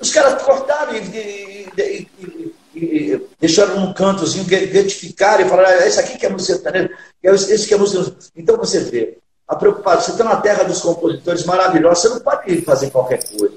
[0.00, 6.00] os caras cortaram e, e, e, e, deixaram num cantozinho, identificaram e falaram, ah, esse
[6.00, 8.10] aqui que é música sertaneja, esse que é música...
[8.34, 10.00] Então você vê, a preocupação.
[10.00, 13.54] Você está na terra dos compositores maravilhosos, você não pode fazer qualquer coisa.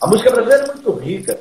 [0.00, 1.38] A música brasileira é muito rica.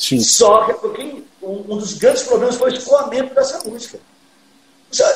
[0.00, 0.18] Sim.
[0.20, 3.98] Só que é porque um, dos grandes problemas foi o escoamento dessa música.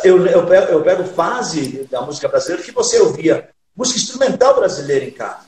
[0.05, 5.07] Eu, eu, pego, eu pego fase da música brasileira que você ouvia música instrumental brasileira
[5.07, 5.41] em casa.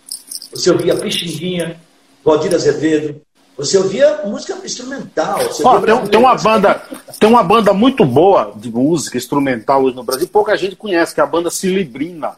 [0.50, 1.78] Você ouvia Pixinguinha,
[2.24, 3.20] Valdir Azevedo,
[3.56, 5.38] você ouvia música instrumental.
[5.38, 6.82] Tem, tem, uma banda,
[7.20, 11.20] tem uma banda muito boa de música instrumental hoje no Brasil, pouca gente conhece, que
[11.20, 12.36] é a banda Cilibrina.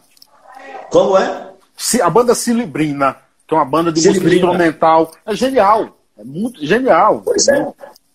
[0.91, 1.49] Como é?
[2.03, 4.47] A banda Cilibrina, que é uma banda de Cilibrina.
[4.47, 5.13] música instrumental.
[5.25, 5.98] É genial.
[6.19, 7.23] É muito genial.
[7.25, 7.67] Pois é.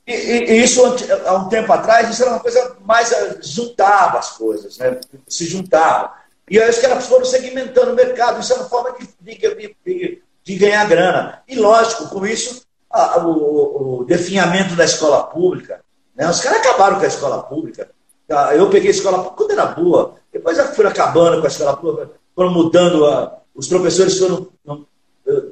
[0.05, 0.81] E, e, isso,
[1.25, 3.11] há um tempo atrás, isso era uma coisa mais.
[3.11, 4.99] Eh, juntava as coisas, né?
[5.27, 6.13] Se juntava.
[6.49, 8.41] E aí os caras foram segmentando o mercado.
[8.41, 11.41] Isso é uma forma de, de, de, de ganhar grana.
[11.47, 15.81] E, lógico, com isso, a, o, o, definhamento da escola pública.
[16.15, 16.29] Né?
[16.29, 17.89] Os caras acabaram com a escola pública.
[18.55, 20.15] Eu peguei a escola pública quando era boa.
[20.31, 24.85] Depois já fui acabando com a escola pública foram mudando, a, os professores foram não,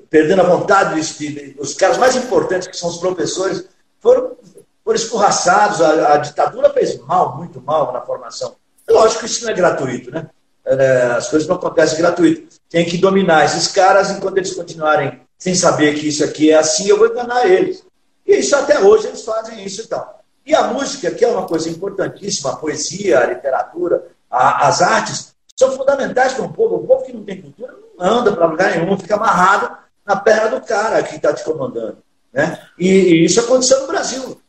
[0.09, 3.65] perdendo a vontade, de, de, os caras mais importantes, que são os professores,
[3.99, 4.35] foram,
[4.83, 8.55] foram escorraçados, a, a, ditadura fez mal, muito mal na formação.
[8.89, 10.29] Lógico que isso não é gratuito, né?
[10.65, 12.55] É, as coisas não acontecem gratuito.
[12.69, 16.87] Tem que dominar esses caras enquanto eles continuarem sem saber que isso aqui é assim,
[16.87, 17.83] eu vou enganar eles.
[18.27, 20.21] E isso até hoje eles fazem isso e tal.
[20.45, 25.33] E a música, que é uma coisa importantíssima, a poesia, a literatura, a, as artes,
[25.55, 26.75] são fundamentais para um povo.
[26.75, 27.70] O povo que não tem cultura
[28.01, 31.97] anda para lugar nenhum, fica amarrado na perna do cara que está te comandando.
[32.33, 32.59] Né?
[32.77, 34.41] E, e, isso aconteceu no Brasil.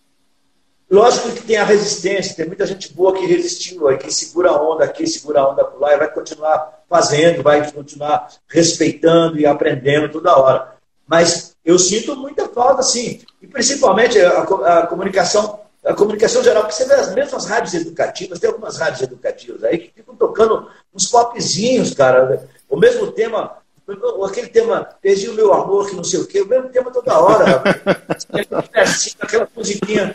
[0.91, 4.63] Lógico que tem a resistência, tem muita gente boa que resistiu, aí, que segura a
[4.63, 9.47] onda aqui, segura a onda por lá, e vai continuar fazendo, vai continuar respeitando e
[9.47, 10.75] aprendendo toda hora.
[11.07, 13.21] Mas eu sinto muita falta, sim.
[13.41, 18.39] E principalmente a, a comunicação a comunicação geral, porque você vê as mesmas rádios educativas,
[18.39, 22.49] tem algumas rádios educativas aí que ficam tocando uns popzinhos, cara.
[22.73, 23.59] O mesmo tema,
[24.27, 27.21] aquele tema, perdi o meu amor, que não sei o quê, o mesmo tema toda
[27.21, 27.63] hora.
[29.21, 30.15] aquela musiquinha,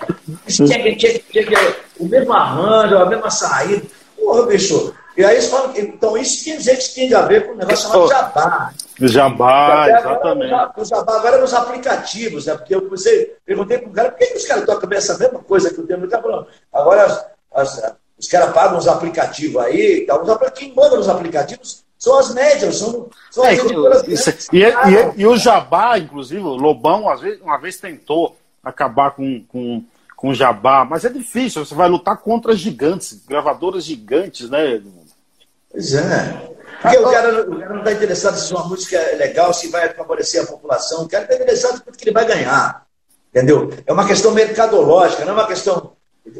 [2.00, 3.86] o mesmo arranjo, a mesma saída.
[4.16, 4.92] Porra, bicho.
[5.16, 7.58] E aí eles falam que, então isso quer dizer que tem a ver com um
[7.58, 8.74] negócio chamado jabá.
[9.02, 10.54] Jabá, exatamente.
[10.54, 12.56] Agora, o jabá agora é nos aplicativos, né?
[12.56, 15.40] Porque eu comecei, perguntei para o cara, por que, que os caras tocam essa mesma
[15.40, 16.48] coisa que o tempo está falando?
[16.74, 20.50] Agora as, as, os caras pagam os aplicativos aí, tá?
[20.50, 25.26] quem manda nos aplicativos são as médias, são, são é, as isso, e, e, e,
[25.26, 29.84] o Jabá, inclusive, o Lobão, às vezes, uma vez tentou acabar com, com,
[30.16, 34.82] com o Jabá, mas é difícil, você vai lutar contra gigantes, gravadoras gigantes, né?
[35.72, 36.58] Pois é.
[36.82, 39.92] Porque o cara, o cara não está interessado se uma música é legal, se vai
[39.94, 42.86] favorecer a população, o cara está interessado no que ele vai ganhar.
[43.30, 43.74] Entendeu?
[43.86, 45.94] É uma questão mercadológica, não é uma questão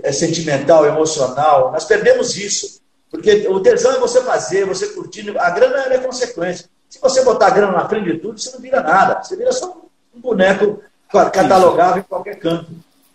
[0.04, 1.72] é sentimental, emocional.
[1.72, 2.82] Nós perdemos isso.
[3.10, 5.38] Porque o tesão é você fazer, você curtir.
[5.38, 6.70] A grana é consequência.
[6.90, 9.24] Se você botar a grana na frente de tudo, você não vira nada.
[9.24, 9.82] Você vira só
[10.16, 12.68] um boneco catalogável em qualquer canto.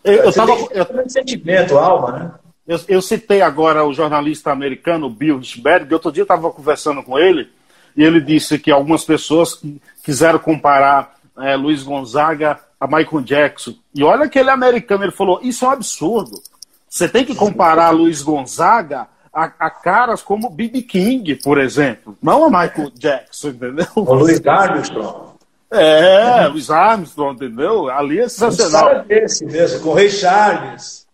[0.02, 1.09] Eu, eu tava, eu...
[1.09, 2.31] sentimento, alma, né?
[2.66, 5.92] Eu, eu, citei agora o jornalista americano Bill Richberg.
[5.92, 7.50] Outro dia eu estava conversando com ele
[7.96, 9.61] e ele disse que algumas pessoas
[10.02, 13.74] quiseram comparar é, Luiz Gonzaga a Michael Jackson.
[13.94, 15.05] E olha que ele é americano.
[15.05, 16.40] Ele falou: Isso é um absurdo.
[16.88, 20.83] Você tem que comparar Luiz Gonzaga a, a caras como B.B.
[20.83, 22.16] King, por exemplo.
[22.23, 23.87] Não a Michael Jackson, entendeu?
[23.97, 25.33] O Louis Armstrong.
[25.71, 27.88] É, Louis Armstrong, entendeu?
[27.88, 29.01] Ali é sensacional.
[29.01, 31.07] Um desse mesmo, com o Rei Charles.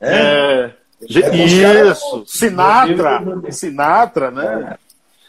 [0.00, 0.70] É.
[0.70, 0.82] é.
[1.08, 4.76] Isso, Sinatra, Sinatra, né?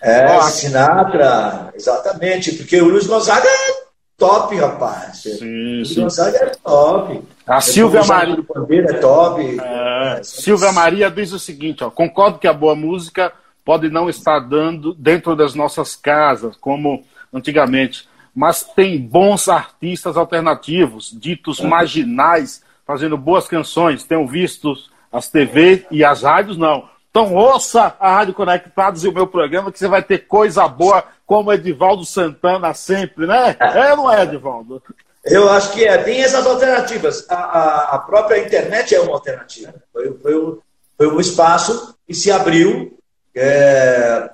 [0.01, 3.83] É, Sinatra, exatamente, porque o Luiz Gonzaga é
[4.17, 5.21] top, rapaz.
[5.21, 6.01] Sim, o sim.
[6.01, 7.23] Gonzaga é top.
[7.45, 8.35] A Silvia Maria.
[8.35, 9.59] O Pandeiro é top.
[9.59, 13.33] É, Silvia Maria diz o seguinte: ó, concordo que a boa música
[13.65, 17.03] pode não estar dando dentro das nossas casas, como
[17.33, 24.03] antigamente, mas tem bons artistas alternativos, ditos marginais, fazendo boas canções.
[24.03, 24.73] Tenho visto
[25.11, 26.89] as TV e as rádios não.
[27.09, 31.03] Então ouça a Rádio Conectados e o meu programa, que você vai ter coisa boa,
[31.27, 33.55] como Edivaldo Santana sempre, né?
[33.59, 34.81] É ou não é, Edivaldo?
[35.23, 35.97] Eu acho que é.
[35.97, 37.25] Tem essas alternativas.
[37.29, 39.73] A, a, a própria internet é uma alternativa.
[39.91, 40.59] Foi, foi, um,
[40.97, 42.97] foi um espaço que se abriu,
[43.33, 44.29] é,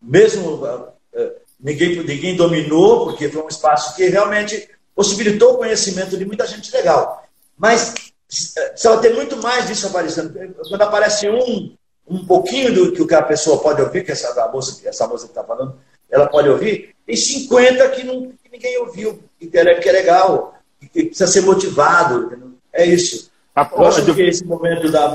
[0.00, 0.66] mesmo
[1.14, 6.46] é, ninguém, ninguém dominou, porque foi um espaço que realmente possibilitou o conhecimento de muita
[6.46, 7.26] gente legal.
[7.56, 7.94] Mas
[8.28, 10.32] Precisava ter muito mais disso aparecendo.
[10.68, 11.76] Quando aparece um,
[12.06, 15.44] um pouquinho do que a pessoa pode ouvir, que essa moça, essa moça que está
[15.44, 15.78] falando,
[16.10, 19.18] ela pode ouvir, tem 50 que, não, ninguém ouviu,
[19.52, 22.56] é, que é legal, que precisa ser motivado.
[22.72, 23.30] É isso.
[23.56, 25.08] Eu acho que esse momento da,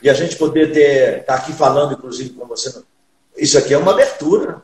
[0.00, 2.82] de a gente poder ter, estar tá aqui falando, inclusive, com você,
[3.36, 4.62] isso aqui é uma abertura.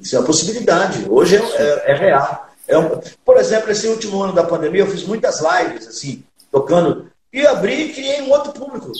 [0.00, 1.06] Isso é uma possibilidade.
[1.08, 2.48] Hoje é, é, é real.
[2.66, 7.10] É um, por exemplo, esse último ano da pandemia, eu fiz muitas lives, assim, tocando
[7.32, 8.90] e abri e criei um outro público.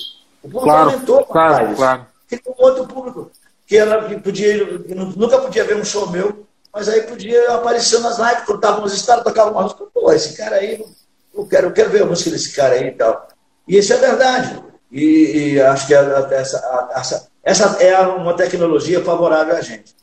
[0.43, 2.07] O público claro, aumentou, claro, claro.
[2.29, 3.31] Criei um outro público.
[3.67, 8.01] Que ela que podia, que nunca podia ver um show meu, mas aí podia aparecer
[8.01, 9.85] nas lives, contava umas histórias, tocava uma música.
[9.95, 10.85] Pô, esse cara aí,
[11.33, 13.29] eu quero, eu quero ver a música desse cara aí e tal.
[13.69, 14.61] E isso é verdade.
[14.91, 19.95] E, e acho que essa, essa, essa é uma tecnologia favorável a gente.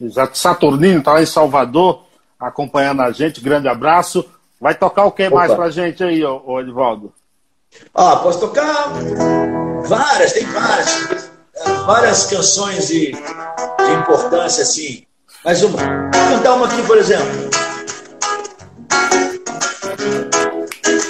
[0.00, 0.38] Exato.
[0.38, 2.04] Saturnino está lá em Salvador,
[2.40, 3.40] acompanhando a gente.
[3.42, 4.24] Grande abraço.
[4.58, 7.12] Vai tocar o que mais pra gente aí, ô, ô Edvaldo?
[7.94, 8.92] Ah, posso tocar
[9.84, 11.30] várias, tem várias,
[11.84, 15.04] várias canções de, de importância, assim.
[15.44, 15.76] Mais uma.
[15.76, 17.50] Vou cantar uma aqui, por exemplo.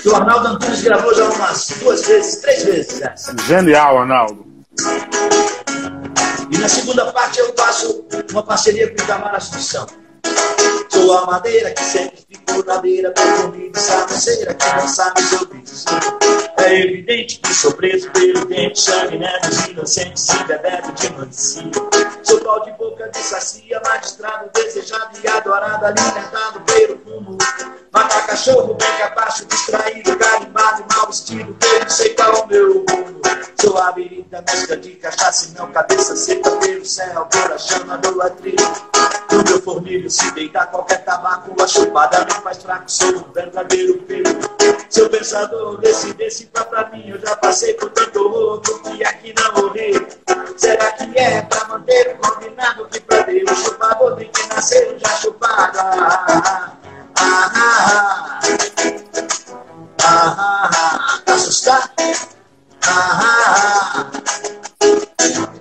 [0.02, 3.00] Que o Arnaldo Antunes gravou já umas duas vezes, três vezes.
[3.00, 3.36] Essa.
[3.46, 4.44] Genial, Arnaldo.
[6.50, 9.86] E na segunda parte eu faço uma parceria com o Itamar Assunção.
[10.88, 15.32] Sou a madeira que sempre ficou na beira, perfume de sabuceira que não sabe os
[15.32, 15.84] ouvidos.
[16.58, 21.72] É evidente que sou preso pelo dente, netos inocentes se bebendo de mansinho.
[22.22, 27.38] Sou pau de boca de sacia, magistrado desejado e adorado, alimentado pelo fumo.
[27.92, 32.46] Matar cachorro bem capacho, distraído, carimbado e mal vestido, eu não sei qual é o
[32.46, 33.20] meu rumo.
[33.60, 38.16] Sou a birita, mescla de cachaça e não cabeça seca pelo céu, pela chama do
[38.16, 38.56] latrilho.
[39.30, 44.04] No meu fornilho se deitar qualquer tabaco, a chupada me faz fraco, sou um verdadeiro
[44.06, 44.24] filho.
[44.90, 49.62] Seu pensador decidesse pra, pra mim, eu já passei por tanto horror, que aqui não
[49.62, 49.92] morri.
[50.56, 55.16] Será que é pra manter o combinado que pra Deus chupado tem que nascer já
[55.16, 55.78] chupado?
[55.78, 56.72] Ah, ah,
[57.16, 58.40] ah,
[60.02, 61.90] ah, ah, ah, tá assustado?
[62.86, 64.10] Ah, ah,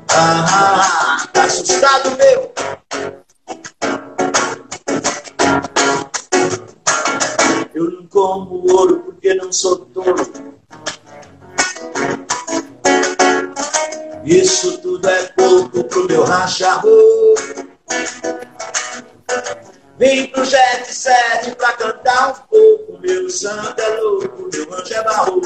[0.10, 2.54] ah, ah, tá assustado, meu?
[7.84, 10.16] Eu não como ouro porque não sou touro.
[14.24, 17.36] Isso tudo é pouco pro meu rachador.
[20.00, 23.00] Vim pro Jet 7 pra cantar um pouco.
[23.02, 25.42] Meu santo é louco, meu anjo é barroco.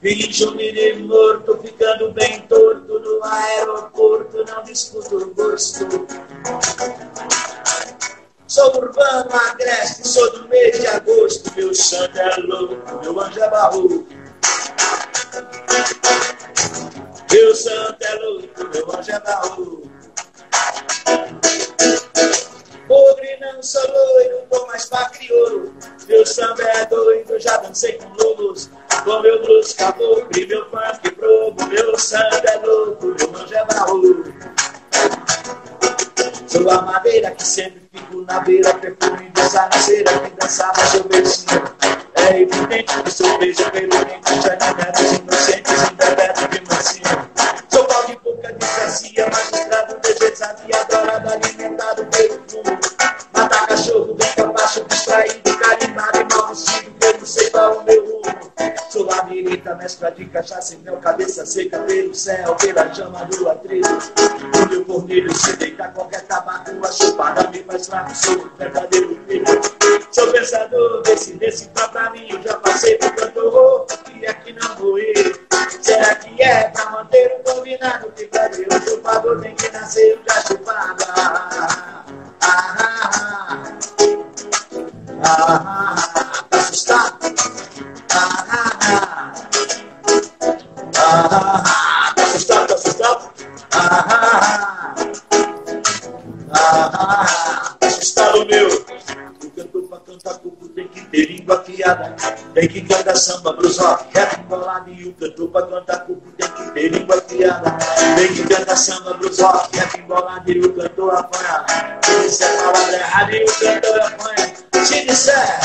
[0.00, 4.44] Finge um menino morto, ficando bem torto no aeroporto.
[4.44, 5.86] Não discuto o gosto.
[8.52, 11.50] Sou urbano, agreste, sou do mês de agosto.
[11.56, 14.06] Meu santo é louco, meu anjo é barroco.
[17.30, 19.90] Meu santo é louco, meu anjo é barroco.
[22.86, 25.74] Pobre não sou loiro, tô mais pra crioulo.
[26.06, 28.68] Meu samba é doido, já dancei com lobos.
[29.02, 31.66] Com meu blues caboclo e meu funk probo.
[31.68, 34.24] Meu samba é louco, meu anjo é barroco.
[36.46, 37.81] Sou a madeira que sempre
[38.32, 41.62] na beira, perfume dessa naceira que dançava seu beijinho.
[42.14, 47.30] É evidente que sou beijo pelo dente de animais inocentes, interpreto de mansinho.
[47.68, 52.78] Sou pau de boca de sacia, magistrado desejado e adorado, alimentado pelo fumo.
[53.34, 57.76] Matar cachorro, bem capacho, distraído, carimbado e mal vestido, que eu não sei qual é
[57.76, 58.52] o meu rumo.
[58.88, 63.50] Sou a mirita, mescla de cachaça e meu cabeça seca pelo céu, pela chama do
[63.50, 63.88] atrito.
[64.92, 65.00] O
[65.34, 69.46] se deita qualquer tabaco, a chupada me faz fraco, sou um verdadeiro filho.
[70.10, 74.98] Sou pensador desse, desse caminho, já passei por horror, e aqui não vou.
[75.80, 78.12] Será que é pra manter o combinado?
[78.12, 81.06] Que cadê o chupador tem que nascer da chupada?
[81.16, 82.04] Ah,
[82.42, 82.84] ah,
[83.22, 83.72] ah,
[85.24, 87.16] ah, ah, tá assustado?
[88.12, 89.32] Ah, ah, ah,
[90.94, 91.51] ah, ah,
[101.00, 102.14] tem língua afiada,
[102.54, 106.50] tem que cantar samba pros rock, rap embolado e o cantor pra cantar cuco tem
[106.50, 107.78] que ter língua afiada,
[108.16, 111.64] tem que cantar samba pros rock, rap embolado e o cantor apanha.
[112.04, 115.60] Se disser palavra errada e o cantor apanha, se disser,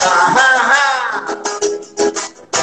[0.00, 1.26] ah, ah, ah,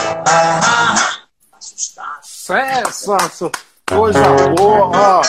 [0.08, 2.20] ah, ah, ah, assustado.
[2.22, 3.52] Sucesso!
[3.88, 4.22] Coisa
[4.58, 4.88] boa!
[4.88, 5.22] Ó,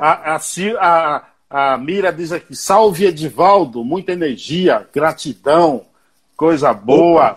[0.00, 1.22] a, a, a,
[1.56, 5.82] a Mira diz aqui: salve Edivaldo, muita energia, gratidão,
[6.36, 7.36] coisa boa.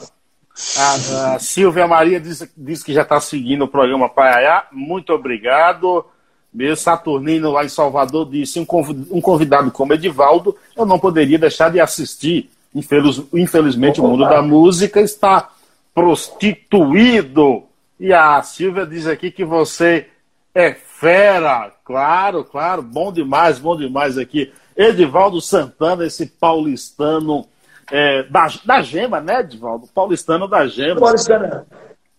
[0.75, 6.03] A, a Silvia Maria diz, diz que já está seguindo o programa Paiaiá, muito obrigado.
[6.51, 11.37] Meu Saturnino lá em Salvador disse: um convi- um convidado como Edivaldo, eu não poderia
[11.37, 12.49] deixar de assistir.
[12.73, 15.49] Infeliz- infelizmente, o mundo da música está
[15.93, 17.63] prostituído.
[17.99, 20.07] E a Silvia diz aqui que você
[20.55, 21.71] é fera.
[21.83, 24.51] Claro, claro, bom demais, bom demais aqui.
[24.75, 27.47] Edivaldo Santana, esse paulistano
[27.91, 29.87] é, da, da Gema, né, Edivaldo?
[29.93, 30.99] Paulistano da Gema.
[30.99, 31.65] Paulistana.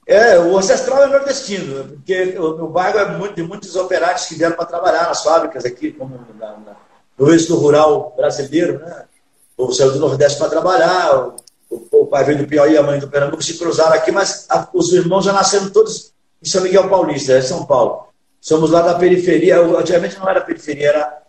[0.07, 4.37] É, o ancestral é nordestino, porque o meu bairro é muito, de muitos operários que
[4.37, 6.77] vieram para trabalhar nas fábricas aqui, como na, na,
[7.19, 9.05] no êxito rural brasileiro, né?
[9.53, 11.37] O povo saiu do Nordeste para trabalhar, o,
[11.69, 14.47] o, o pai veio do Piauí e a mãe do Pernambuco se cruzaram aqui, mas
[14.49, 16.11] a, os irmãos já nasceram todos
[16.43, 18.08] em São Miguel Paulista, é São Paulo.
[18.41, 21.23] Somos lá da periferia, antigamente não era periferia, era,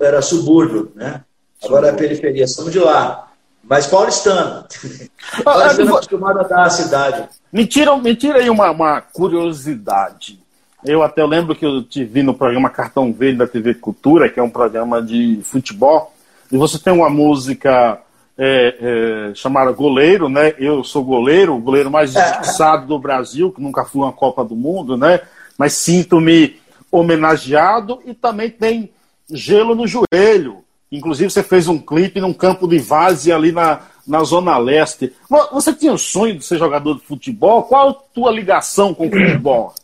[0.00, 1.22] era subúrbio, né?
[1.62, 3.28] Agora é periferia, somos de lá.
[3.62, 4.64] Mas paulistano.
[5.44, 7.28] paulistano acostumado a dar a cidade.
[7.52, 10.38] Me tira, me tira aí uma, uma curiosidade.
[10.84, 14.40] Eu até lembro que eu te vi no programa Cartão Verde da TV Cultura, que
[14.40, 16.12] é um programa de futebol,
[16.50, 18.00] e você tem uma música
[18.38, 20.54] é, é, chamada Goleiro, né?
[20.58, 24.56] Eu sou goleiro, o goleiro mais injustiçado do Brasil, que nunca fui uma Copa do
[24.56, 25.20] Mundo, né?
[25.60, 26.58] Mas sinto-me
[26.90, 28.90] homenageado e também tem
[29.30, 30.64] Gelo no Joelho.
[30.90, 35.12] Inclusive, você fez um clipe num campo de várzea ali na, na Zona Leste.
[35.52, 37.64] Você tinha o sonho de ser jogador de futebol?
[37.64, 39.74] Qual a tua ligação com o futebol?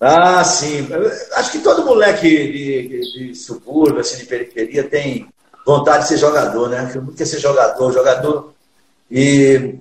[0.00, 0.86] Ah, sim.
[1.34, 5.26] Acho que todo moleque de, de, subúrbio, assim, de periferia, tem
[5.66, 6.92] vontade de ser jogador, né?
[6.94, 8.54] Muito quer ser jogador, jogador.
[9.10, 9.74] E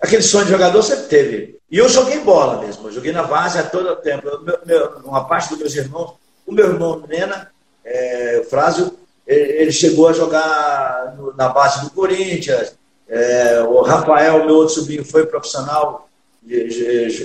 [0.00, 1.59] aquele sonho de jogador sempre teve.
[1.70, 4.26] E eu joguei bola mesmo, eu joguei na várzea todo o tempo.
[4.40, 6.14] Meu, meu, uma parte dos meus irmãos,
[6.44, 7.50] o meu irmão Nena,
[7.84, 12.74] é, o Frásio, ele chegou a jogar no, na base do Corinthians.
[13.08, 16.08] É, o Rafael, meu outro sobrinho, foi profissional,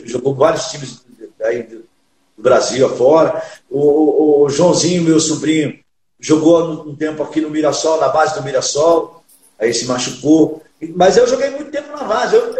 [0.05, 1.03] jogou vários times
[1.43, 1.83] aí do
[2.37, 3.41] Brasil afora.
[3.69, 5.79] O, o Joãozinho, meu sobrinho,
[6.19, 9.23] jogou um tempo aqui no Mirassol, na base do Mirassol,
[9.59, 10.61] aí se machucou.
[10.95, 12.35] Mas eu joguei muito tempo na base.
[12.35, 12.53] Eu,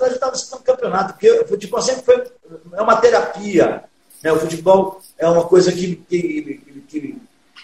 [0.00, 2.24] atrás eu estava assistindo campeonato, porque o futebol sempre foi
[2.72, 3.84] é uma terapia.
[4.22, 4.32] Né?
[4.32, 7.20] O futebol é uma coisa que, que, que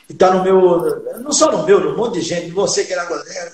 [0.06, 1.02] que está no meu.
[1.20, 3.50] Não só no meu, no monte de gente, você que era goleiro,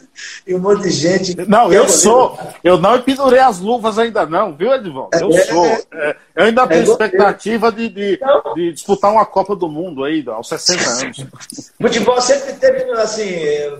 [0.46, 1.34] e um monte de gente.
[1.48, 2.38] Não, eu sou.
[2.62, 5.16] Eu não pendurei as luvas ainda, não, viu, Edvaldo?
[5.18, 5.66] Eu é, sou.
[5.66, 10.04] É, eu ainda tenho é expectativa de, de, então, de, disputar uma Copa do Mundo
[10.04, 11.26] aí, aos 60 anos.
[11.80, 13.24] Futebol sempre teve assim,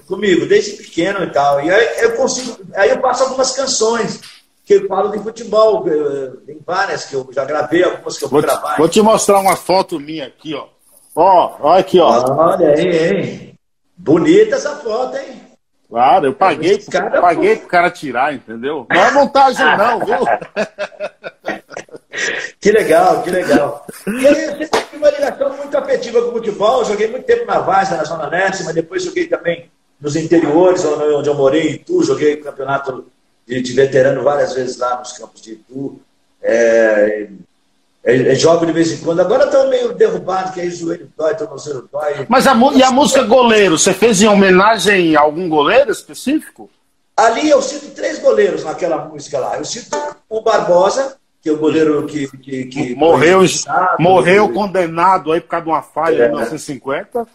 [0.07, 1.63] comigo, desde pequeno e tal.
[1.63, 2.59] E aí eu consigo.
[2.75, 5.85] Aí eu passo algumas canções que eu falo de futebol.
[6.47, 8.77] Tem várias que eu já gravei, algumas que eu vou, vou gravar.
[8.77, 10.67] Vou te mostrar uma foto minha aqui, ó.
[11.15, 12.25] Ó, olha aqui, ó.
[12.35, 13.59] Olha aí, hein?
[13.97, 15.43] Bonita essa foto, hein?
[15.89, 18.87] Claro, eu paguei, cara, paguei pro cara tirar, entendeu?
[18.89, 20.25] Não é montagem, não, viu?
[22.59, 23.87] que legal, que legal.
[24.07, 26.79] E aí, você tem uma ligação muito afetiva com o futebol.
[26.79, 30.83] Eu joguei muito tempo na Várzea, na Zona Leste, mas depois joguei também nos interiores,
[30.83, 32.03] onde eu morei, em Itu.
[32.03, 33.05] Joguei campeonato
[33.47, 36.01] de, de veterano várias vezes lá nos campos de Itu.
[36.43, 37.29] É,
[38.05, 39.21] é, é, jogo de vez em quando.
[39.21, 42.27] Agora estou meio derrubado, que aí joelho dói, tornozelo dói.
[42.29, 46.69] Mas a, e a música goleiro, você fez em homenagem a algum goleiro específico?
[47.17, 49.57] Ali eu cito três goleiros naquela música lá.
[49.57, 49.97] Eu cito
[50.29, 52.27] o Barbosa, que é o goleiro que.
[52.39, 53.43] que, que morreu
[53.99, 54.55] morreu que...
[54.55, 56.27] condenado aí por causa de uma falha é.
[56.27, 57.27] em 1950.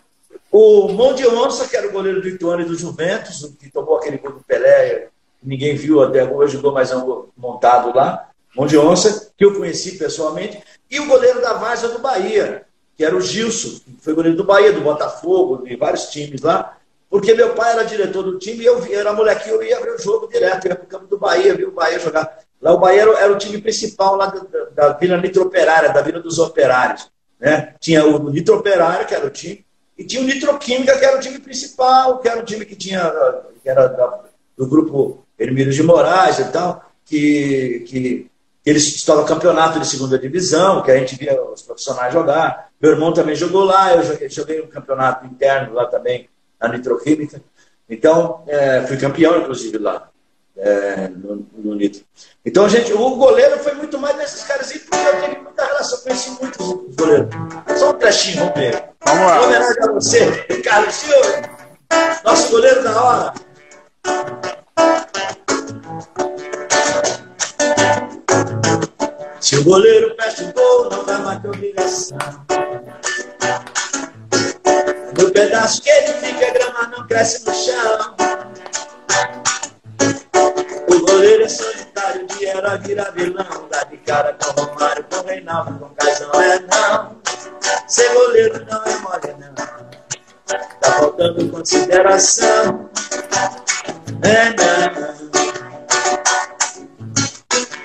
[0.52, 3.98] O Mão de Onça, que era o goleiro do Ituano e do Juventus, que tomou
[3.98, 5.10] aquele gol do Pelé,
[5.48, 8.30] ninguém viu até hoje, mais um montado lá.
[8.56, 12.64] Mão de Onça, que eu conheci pessoalmente, e o goleiro da Várzea do Bahia,
[12.96, 16.78] que era o Gilson, que foi goleiro do Bahia, do Botafogo, de vários times lá,
[17.10, 20.02] porque meu pai era diretor do time e eu, era molequinho, eu ia ver o
[20.02, 22.40] jogo direto, ia o campo do Bahia, ver o Bahia jogar.
[22.62, 26.40] Lá o Bahia era, o time principal lá da, da, da Vila da Vila dos
[26.40, 27.10] Operários.
[27.40, 27.76] Né?
[27.80, 29.64] Tinha o Nitroperário, que era o time,
[29.98, 33.10] e tinha o Nitroquímica, que era o time principal, que era o time que tinha,
[33.62, 34.24] que era da,
[34.58, 38.32] do grupo Hermílio de Moraes e tal, que, que
[38.66, 42.70] eles estavam no campeonato de segunda divisão, que a gente via os profissionais jogar.
[42.82, 46.30] Meu irmão também jogou lá, eu joguei, joguei um campeonato interno lá também,
[46.60, 47.42] na Nitroquímica.
[47.90, 50.10] Então, é, fui campeão, inclusive, lá,
[50.58, 52.04] é, no, no, Nitro.
[52.46, 56.00] Então, gente, o goleiro foi muito mais desses caras aí, porque eu tive muita relação,
[56.00, 57.30] conheci muito os goleiros.
[57.78, 58.84] Só um trechinho, vamos ver.
[59.06, 59.42] Vamos lá.
[59.44, 61.50] homenagem a você, Ricardo Silva,
[62.26, 63.34] nosso goleiro da hora.
[69.40, 72.18] Se o goleiro fecha o gol, não vai mais ter obrigação.
[75.18, 78.16] No pedaço que ele fica, a grama não cresce no chão.
[80.90, 83.68] O goleiro é solitário, de herói vira vilão.
[83.72, 87.16] Dá de cara com Romário, com Reinaldo, com Casão, é não.
[87.88, 89.56] Ser goleiro não é mole, não.
[90.82, 92.90] Tá faltando consideração.
[94.24, 94.48] É.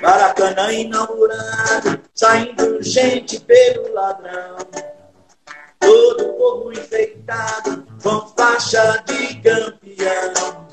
[0.03, 4.57] Maracanã inaugurado, saindo gente pelo ladrão.
[5.79, 10.67] Todo o povo enfeitado com faixa de campeão.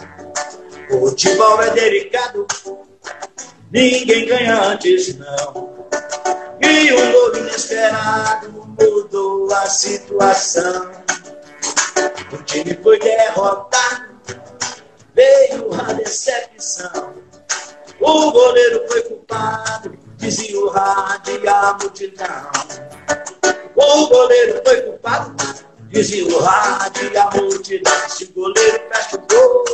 [0.92, 2.48] O futebol é delicado,
[3.72, 5.88] ninguém ganha antes não.
[6.62, 10.92] E um gol inesperado mudou a situação.
[12.32, 14.10] O time foi derrotado,
[15.20, 17.14] veio a decepção.
[18.00, 22.52] O goleiro foi culpado, dizia o rádio e a multidão.
[23.76, 25.36] O goleiro foi culpado,
[25.90, 28.10] dizia o rádio e a multidão.
[28.10, 29.66] Se o goleiro fecha o gol,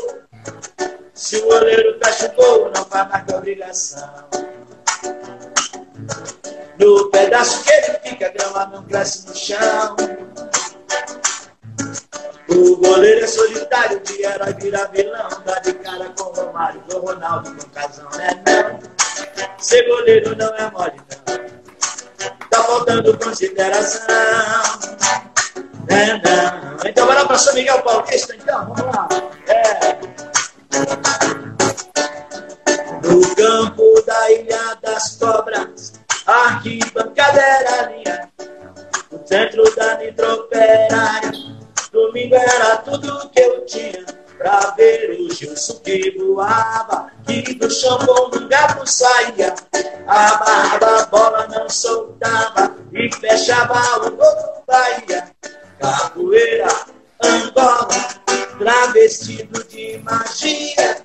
[1.14, 4.10] se o goleiro fecha o gol, não vai mais ter obrigação.
[6.80, 9.96] No pedaço que ele fica, a grama não cresce no chão.
[12.48, 15.28] O goleiro é solitário, de herói vira vilão.
[15.44, 18.44] Dá de cara com o Romário, com o Ronaldo, com o Casão, né?
[18.46, 18.80] Não.
[19.58, 22.50] Ser goleiro não é mole, não.
[22.50, 24.14] Tá faltando consideração.
[25.90, 26.90] Né, não.
[26.90, 29.08] Então vai lá para São Miguel Paulista, então, vamos lá.
[29.48, 29.98] É.
[33.02, 35.94] No campo da Ilha das Cobras,
[36.28, 38.30] arquibancada era linha.
[39.12, 40.75] No centro da nitroperária
[45.56, 49.56] ver o Gilson que voava, que do chão como um gato saía.
[50.08, 55.32] A barba, a bola não soltava e fechava o gol Bahia.
[55.80, 56.68] Capoeira,
[57.24, 57.88] Angola,
[58.58, 61.04] travestido de magia.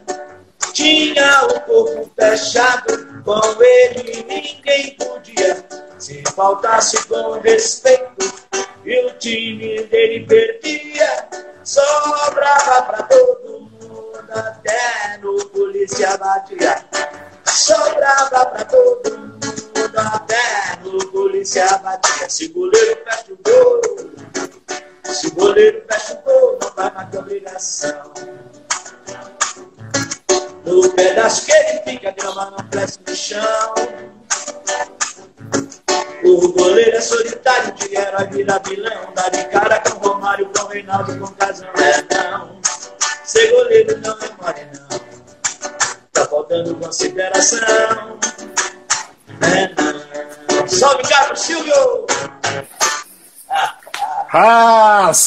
[0.73, 5.65] Tinha o corpo fechado, com ele ninguém podia.
[5.99, 7.80] Se faltasse com respeito,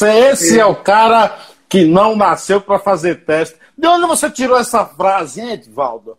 [0.02, 1.38] Ah, esse é o cara
[1.68, 3.56] que não nasceu para fazer teste.
[3.76, 6.16] De onde você tirou essa frase, hein, Edvaldo?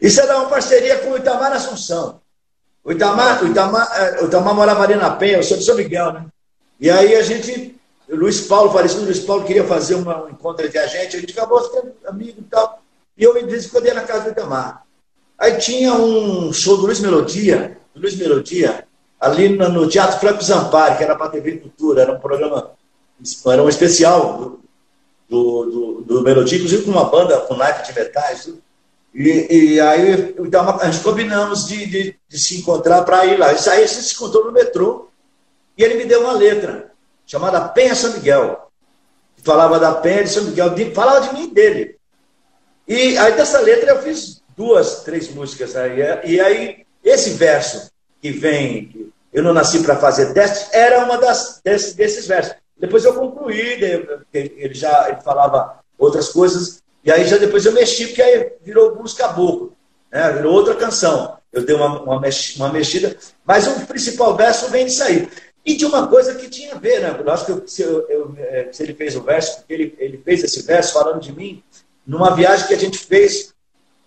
[0.00, 2.20] Isso é da uma parceria com o Itamar Assunção.
[2.82, 5.76] O Itamar, o Itamar, é, o Itamar morava ali na Penha, eu sou de São
[5.76, 6.26] Miguel, né?
[6.80, 10.66] E aí a gente, o Luiz Paulo, falecido Luiz Paulo, queria fazer uma, um encontro
[10.66, 12.82] entre a gente, a gente acabou ficando amigo e tal.
[13.16, 14.84] E eu, me disse na casa do Itamar.
[15.38, 18.86] Aí tinha um show do Luiz Melodia, do Luiz Melodia,
[19.20, 22.72] ali no, no Teatro Franco Zampari, que era para a TV Cultura, era um programa,
[23.46, 24.58] era um especial
[25.28, 28.48] do, do, do, Melodia, inclusive com uma banda com naipe de metais.
[29.14, 33.52] E, e aí então, a gente combinamos de, de, de se encontrar para ir lá.
[33.52, 35.08] Isso aí a gente se encontrou no metrô
[35.76, 36.92] e ele me deu uma letra
[37.26, 38.70] chamada Penha São Miguel.
[39.42, 41.96] Falava da Penha de São Miguel, de, falava de mim e dele.
[42.86, 46.00] E aí dessa letra eu fiz duas, três músicas aí.
[46.24, 47.90] E aí esse verso
[48.20, 52.54] que vem, eu não nasci para fazer teste, era uma das desses, desses versos.
[52.80, 53.60] Depois eu concluí,
[54.32, 58.96] ele já ele falava outras coisas, e aí já depois eu mexi, porque aí virou
[58.96, 59.76] Busca Caboclo,
[60.10, 60.32] né?
[60.32, 61.38] virou outra canção.
[61.52, 62.20] Eu dei uma, uma,
[62.56, 65.28] uma mexida, mas o principal verso vem disso aí.
[65.64, 67.14] E de uma coisa que tinha a ver, né?
[67.18, 70.18] Eu acho que se, eu, eu, é, se ele fez o verso, porque ele, ele
[70.24, 71.62] fez esse verso falando de mim,
[72.06, 73.52] numa viagem que a gente fez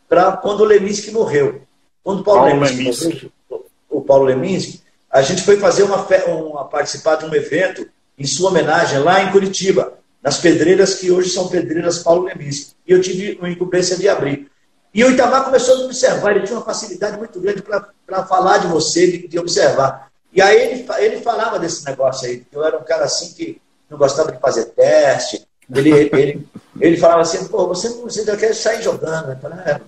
[0.10, 1.62] para quando o Leminski morreu.
[2.04, 3.32] Quando o Paulo, Paulo Leminski, Leminski.
[3.50, 8.26] Morreu, o Paulo Leminski, a gente foi fazer uma, uma participar de um evento em
[8.26, 12.74] sua homenagem lá em Curitiba, nas pedreiras que hoje são pedreiras Paulo Leminski.
[12.88, 14.49] E eu tive uma incumbência de abrir.
[14.93, 18.59] E o Itamar começou a me observar, ele tinha uma facilidade muito grande para falar
[18.59, 20.11] de você, de, de, observar.
[20.32, 23.97] E aí ele, ele falava desse negócio aí, eu era um cara assim que não
[23.97, 25.45] gostava de fazer teste.
[25.74, 26.47] Ele, ele,
[26.80, 29.32] ele falava assim, pô, você, você já quer sair jogando.
[29.32, 29.80] Eu falei, é,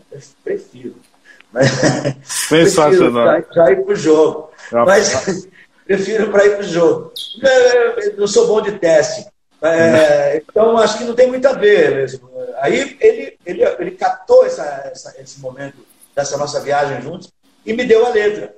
[0.43, 0.95] prefiro.
[1.51, 1.69] Mas,
[2.23, 3.43] Sensacional.
[3.53, 4.51] Já ir para o jogo.
[4.71, 5.47] Mas
[5.85, 7.13] prefiro para ir para o jogo.
[8.17, 9.27] Não sou bom de teste.
[9.61, 12.29] É, então, acho que não tem muito a ver mesmo.
[12.59, 15.77] Aí ele, ele, ele captou essa, essa, esse momento
[16.15, 17.31] dessa nossa viagem juntos
[17.65, 18.55] e me deu a letra.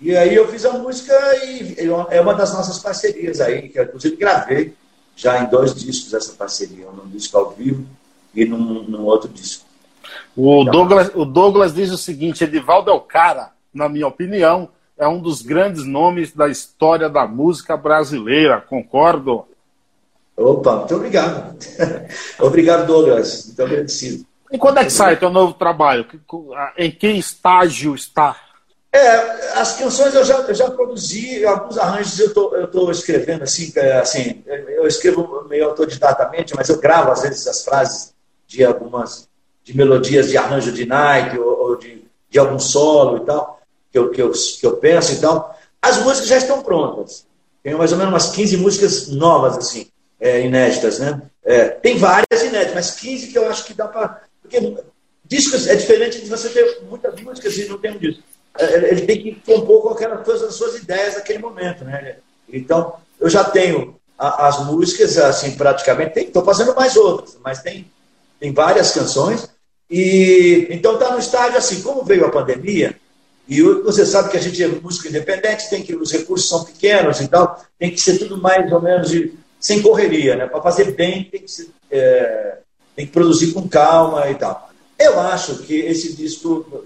[0.00, 1.14] E aí eu fiz a música
[1.44, 1.76] e
[2.10, 4.74] é uma das nossas parcerias aí, que eu inclusive gravei
[5.14, 7.86] já em dois discos essa parceria, num disco ao vivo
[8.34, 9.64] e num, num outro disco.
[10.36, 14.68] O, então, Douglas, o Douglas diz o seguinte: Edivaldo é o cara, na minha opinião,
[14.98, 19.46] é um dos grandes nomes da história da música brasileira, concordo?
[20.36, 21.56] Opa, muito obrigado.
[22.40, 23.46] obrigado, Douglas.
[23.46, 24.26] Muito agradecido.
[24.50, 26.06] E quando é que sai teu novo trabalho?
[26.76, 28.36] Em que estágio está?
[28.92, 33.70] É, as canções eu já, eu já produzi, alguns arranjos eu tô, estou escrevendo assim,
[33.76, 38.14] é, assim, eu escrevo meio autodidatamente, mas eu gravo às vezes as frases
[38.46, 39.28] de algumas
[39.62, 43.55] de melodias de arranjo de Nike ou, ou de, de algum solo e tal,
[43.96, 45.58] que eu, que, eu, que eu penso e tal.
[45.80, 47.26] As músicas já estão prontas.
[47.62, 49.88] Tenho mais ou menos umas 15 músicas novas, assim
[50.20, 51.22] é, inéditas, né?
[51.44, 54.22] É, tem várias inéditas, mas 15 que eu acho que dá para.
[54.42, 54.60] Porque
[55.24, 58.22] discos é diferente de você ter muitas músicas e não tem um disco.
[58.58, 62.16] É, ele tem que compor com aquelas coisas, as suas ideias naquele momento, né?
[62.48, 66.18] Então, eu já tenho a, as músicas, assim, praticamente.
[66.18, 67.90] Estou fazendo mais outras, mas tem,
[68.40, 69.48] tem várias canções.
[69.88, 72.96] E então está no estágio assim, como veio a pandemia,
[73.48, 77.20] e você sabe que a gente é músico independente, tem que os recursos são pequenos
[77.20, 80.46] e tal, tem que ser tudo mais ou menos de sem correria, né?
[80.46, 82.58] Para fazer bem tem que, se, é,
[82.94, 84.70] tem que produzir com calma e tal.
[84.98, 86.84] Eu acho que esse disco,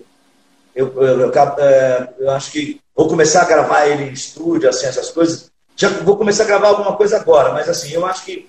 [0.75, 4.87] eu, eu, eu, é, eu, acho que vou começar a gravar ele em estúdio, assim,
[4.87, 5.51] essas coisas.
[5.77, 8.49] Já vou começar a gravar alguma coisa agora, mas assim, eu acho que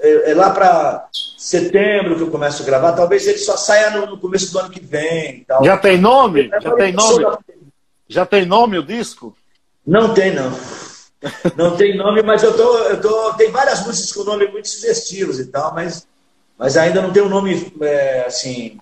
[0.00, 4.06] é, é lá para setembro que eu começo a gravar, talvez ele só saia no,
[4.06, 5.44] no começo do ano que vem.
[5.44, 5.64] Tal.
[5.64, 6.48] Já tem nome?
[6.48, 7.24] Já tem nome?
[8.08, 9.36] Já tem nome o disco?
[9.86, 10.52] Não tem, não.
[11.56, 13.32] Não tem nome, mas eu tô, eu tô.
[13.34, 16.06] Tem várias músicas com nome muito sugestivos e tal, mas,
[16.58, 18.78] mas ainda não tem um nome é, assim.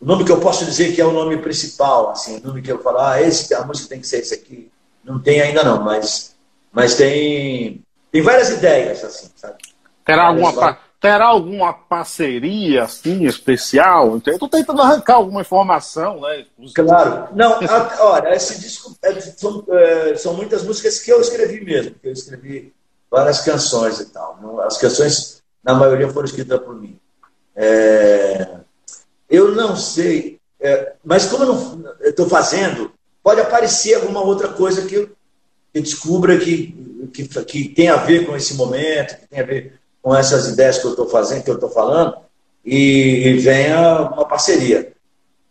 [0.00, 2.70] O nome que eu posso dizer que é o nome principal, assim, o nome que
[2.70, 4.70] eu falo, ah, esse, a música tem que ser esse aqui.
[5.02, 6.34] Não tem ainda não, mas,
[6.70, 9.56] mas tem, tem várias ideias, assim, sabe?
[10.04, 14.20] Terá alguma, terá alguma parceria assim especial?
[14.26, 16.44] Eu estou tentando arrancar alguma informação, né?
[16.74, 17.28] Claro.
[17.32, 21.94] Não, a, olha, esse disco é, são, é, são muitas músicas que eu escrevi mesmo,
[21.94, 22.74] que eu escrevi
[23.08, 24.60] várias canções e tal.
[24.62, 26.98] As canções, na maioria, foram escritas por mim.
[27.54, 28.56] É,
[29.30, 32.90] eu não sei, é, mas como eu estou fazendo,
[33.22, 35.10] pode aparecer alguma outra coisa que eu,
[35.72, 39.78] que descubra que, que, que tem a ver com esse momento, que tem a ver
[40.06, 42.16] com essas ideias que eu estou fazendo, que eu estou falando,
[42.64, 44.92] e, e, venha uma parceria.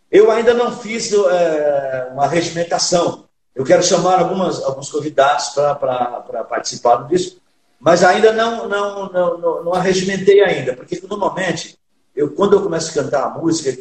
[0.10, 3.26] Eu ainda não fiz é, uma regimentação.
[3.54, 7.42] Eu quero chamar algumas, alguns convidados para participar disso,
[7.78, 11.78] mas ainda não, não, não, não, não arregimentei ainda, porque normalmente,
[12.16, 13.78] eu, quando eu começo a cantar a música,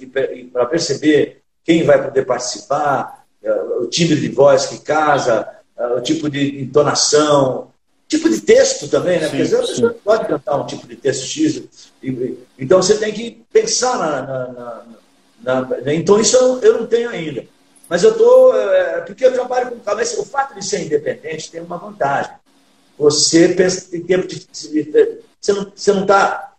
[0.53, 5.49] para perceber quem vai poder participar, é, o timbre de voz que casa,
[5.79, 7.69] é, o tipo de entonação,
[8.09, 9.25] tipo de texto também, né?
[9.25, 11.63] Sim, Porque às vezes você pode cantar um tipo de texto X.
[12.03, 14.23] E, então você tem que pensar na.
[14.23, 14.83] na,
[15.43, 17.45] na, na então isso eu, eu, não tenho ainda.
[17.89, 18.57] Mas eu estou.
[18.59, 20.21] É, porque eu trabalho com cabeça.
[20.21, 22.33] O fato de ser independente tem uma vantagem.
[22.99, 24.47] Você pensa em tempo de.
[24.53, 25.75] Você não está.
[25.77, 26.55] Você não, tá,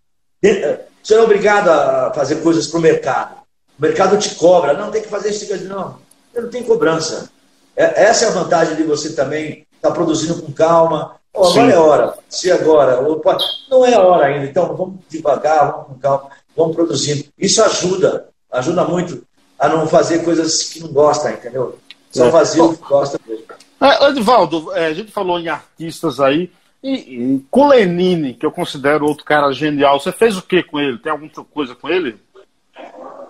[1.02, 3.36] você não é obrigado a fazer coisas para o mercado.
[3.78, 4.74] O mercado te cobra.
[4.74, 5.64] Não, tem que fazer isso.
[5.64, 5.98] Não,
[6.34, 7.30] não tenho cobrança.
[7.74, 11.70] É, essa é a vantagem de você também estar tá produzindo com calma, Oh, agora
[11.70, 13.36] é hora, se agora, opa,
[13.70, 17.24] não é a hora ainda, então vamos devagar, vamos com calma, vamos produzindo.
[17.38, 19.22] Isso ajuda, ajuda muito
[19.58, 21.78] a não fazer coisas que não gosta, entendeu?
[22.10, 22.30] São é.
[22.30, 23.44] Vazio gosta mesmo.
[23.78, 26.50] É, Edivaldo, é, a gente falou em artistas aí,
[26.82, 30.80] e, e com Lenine, que eu considero outro cara genial, você fez o que com
[30.80, 30.98] ele?
[30.98, 32.16] Tem alguma coisa com ele?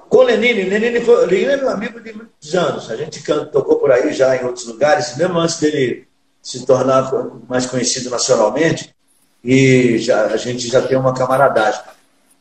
[0.09, 2.89] Com Lenine, Lenine foi, Lenine é meu amigo de muitos anos.
[2.89, 6.07] A gente tocou por aí já em outros lugares, mesmo antes dele
[6.47, 7.11] se tornar
[7.49, 8.95] mais conhecido nacionalmente,
[9.43, 11.81] e já, a gente já tem uma camaradagem.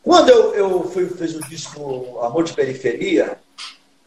[0.04, 3.40] Quando eu, eu fui, fiz o disco Amor de Periferia,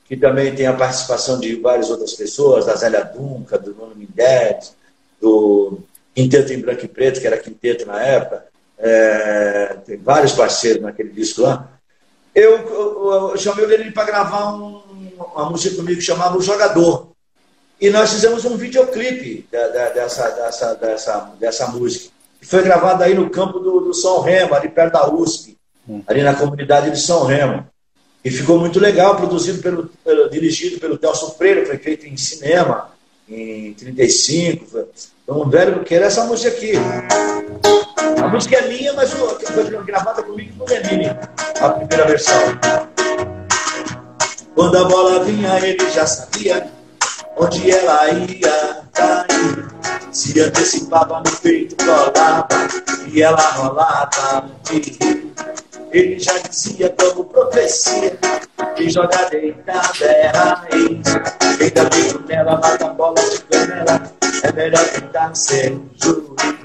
[0.04, 4.72] que também tem a participação de várias outras pessoas, da Zélia Dunca, do Nuno Mendes,
[5.20, 5.80] do
[6.14, 8.44] Quinteto em Branco e Preto, que era quinteto na época,
[8.78, 11.68] é, tem vários parceiros naquele disco lá.
[12.32, 14.80] Eu, eu, eu chamei o Lenine para gravar um,
[15.34, 17.17] uma música comigo que chamava O Jogador.
[17.80, 22.10] E nós fizemos um videoclipe da, da, dessa, dessa, dessa, dessa música.
[22.42, 25.58] Foi gravado aí no campo do, do São Remo, ali perto da USP
[26.06, 27.66] ali na comunidade de São Remo.
[28.24, 32.90] E ficou muito legal, produzido pelo, pelo dirigido pelo Telson Freire, foi feito em cinema,
[33.28, 34.88] em 35.
[35.22, 36.72] Então, um velho que era essa música aqui.
[38.20, 41.06] A música é minha, mas foi gravada comigo no Lenine,
[41.60, 42.58] a primeira versão.
[44.54, 46.68] Quando a bola vinha, ele já sabia
[47.38, 49.68] onde ela ia cair.
[50.12, 52.48] Se antecipava no peito, colava,
[53.06, 55.32] e ela rolava de rir.
[55.90, 58.18] Ele já dizia como profecia
[58.76, 61.56] que joga deitada é raiz.
[61.58, 64.02] Deita dentro nela, mata a bola de canela.
[64.42, 66.58] É melhor tentar ser juiz.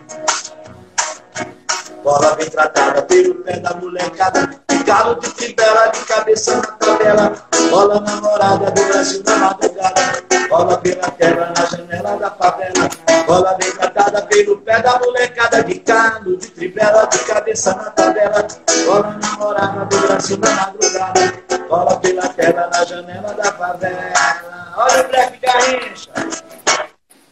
[2.03, 4.49] Bola bem tratada pelo pé da molecada.
[4.67, 7.33] Picado de fibela, de cabeça na tabela.
[7.69, 10.22] Bola namorada do Brasil na madrugada.
[10.53, 12.87] Bola pela terra na janela da favela.
[13.25, 15.63] Bola bem tratada pelo pé da molecada.
[15.63, 18.47] De cano, de tribela, de cabeça na tabela.
[18.85, 21.21] Bola namorada do Brasil na madrugada.
[21.67, 24.73] Bola pela terra na janela da favela.
[24.77, 26.11] Olha o Black Garrincha.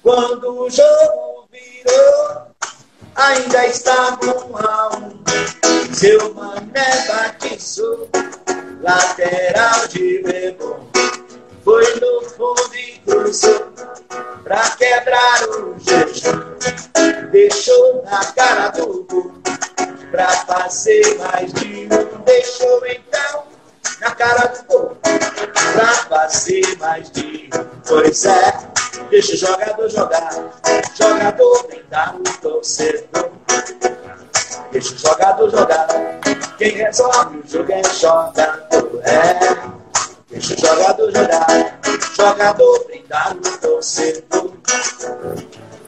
[0.01, 2.47] Quando o jogo virou
[3.15, 5.93] ainda estavam a um.
[5.93, 8.09] Seu mané batizou,
[8.81, 10.90] lateral de Lebon.
[11.63, 12.61] Foi no fundo
[13.05, 13.67] cruzou
[14.43, 17.29] pra quebrar o jejum.
[17.31, 19.31] Deixou na cara do gol
[20.09, 22.23] pra fazer mais de um.
[22.23, 23.43] Deixou então
[23.99, 24.97] na cara do gol
[25.73, 27.81] pra fazer mais de um.
[27.87, 28.53] Pois é,
[29.09, 30.29] deixa o jogador jogar.
[30.95, 33.31] Jogador vem dar o torcedor.
[34.71, 35.87] Deixa o jogador jogar.
[36.57, 39.01] Quem resolve o jogo é jogador.
[39.03, 39.80] É.
[40.39, 41.79] Jogador jogar.
[42.15, 44.53] Jogador vem dar o torcedor.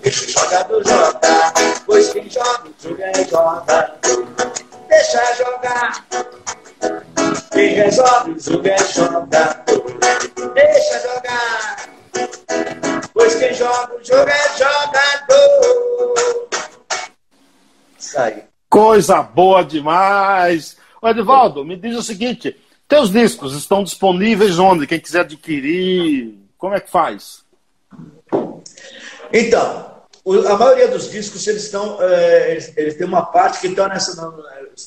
[0.02, 1.54] Deixa o jogador jogar.
[1.86, 3.92] Pois quem joga o jogo é jogador.
[4.90, 6.06] Deixa jogar.
[7.54, 9.54] Quem resolve o jogo é jogador.
[10.54, 11.90] Deixa jogar.
[13.14, 16.14] Pois quem joga o jogo é jogador.
[17.98, 18.44] Isso aí.
[18.70, 20.76] Coisa boa demais.
[21.02, 22.60] Edivaldo, me diz o seguinte:
[22.94, 24.86] teus discos estão disponíveis onde?
[24.86, 27.44] Quem quiser adquirir, como é que faz?
[29.34, 29.92] Então,
[30.48, 34.32] a maioria dos discos eles estão, é, eles têm uma parte que estão nessa,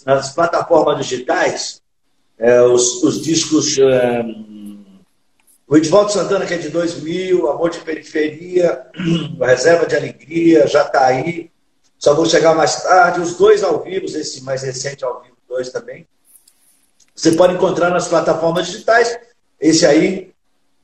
[0.04, 1.82] nas plataformas digitais.
[2.38, 4.22] É, os, os, discos é,
[5.66, 8.86] o Edvaldo Santana, que é de 2000, Amor de Periferia,
[9.40, 11.50] Reserva de Alegria, Jataí,
[11.98, 15.70] só vou chegar mais tarde, os dois ao vivo, esse mais recente ao vivo, dois
[15.70, 16.06] também.
[17.16, 19.18] Você pode encontrar nas plataformas digitais,
[19.58, 20.34] esse aí,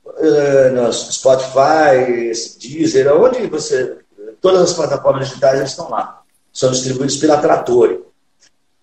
[0.06, 3.98] uh, no Spotify, Deezer, onde você.
[4.40, 6.22] Todas as plataformas digitais estão lá.
[6.52, 8.00] São distribuídos pela Trattori.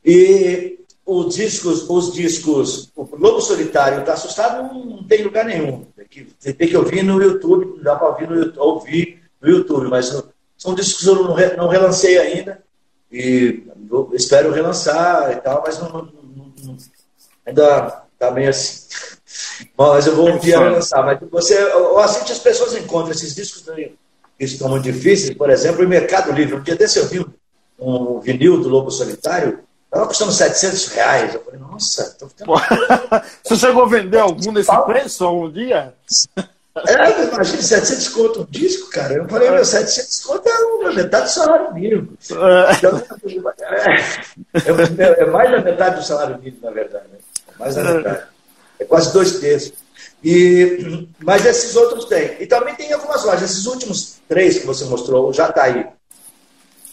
[0.05, 5.85] E os discos, os discos, o Lobo Solitário está assustado, não, não, tem lugar nenhum.
[6.37, 10.15] Você tem que ouvir no YouTube, não dá para ouvir no, ouvir no YouTube, mas
[10.55, 12.63] são discos que eu não, não relancei ainda.
[13.11, 13.63] E
[14.13, 16.77] espero relançar e tal, mas não, não,
[17.49, 18.87] ainda está meio assim.
[19.77, 21.05] Mas eu vou ouvir a relançar.
[21.05, 21.57] Mas você,
[22.03, 23.95] assim que as pessoas encontram esses discos que
[24.39, 26.55] estão muito difíceis, por exemplo, o Mercado Livre.
[26.55, 27.25] Um dia desse eu vi
[27.77, 31.33] um vinil do Lobo Solitário Estava custando 700 reais.
[31.33, 32.51] Eu falei, nossa, tô ficando.
[33.43, 35.95] Você chegou a vender algum nesse preço um dia?
[36.87, 39.15] É, imagina, 700 conto um disco, cara.
[39.15, 42.17] Eu falei, meu, 700 conto é metade do salário mínimo.
[42.31, 42.73] É.
[42.75, 43.01] Então,
[44.53, 47.05] é, é, é, mais da metade do salário mínimo, na verdade.
[47.11, 47.17] Né?
[47.59, 48.23] Mais da metade.
[48.79, 49.73] É quase dois terços.
[50.23, 52.37] E, mas esses outros tem.
[52.39, 53.51] E também tem algumas lojas.
[53.51, 55.85] Esses últimos três que você mostrou, já está aí.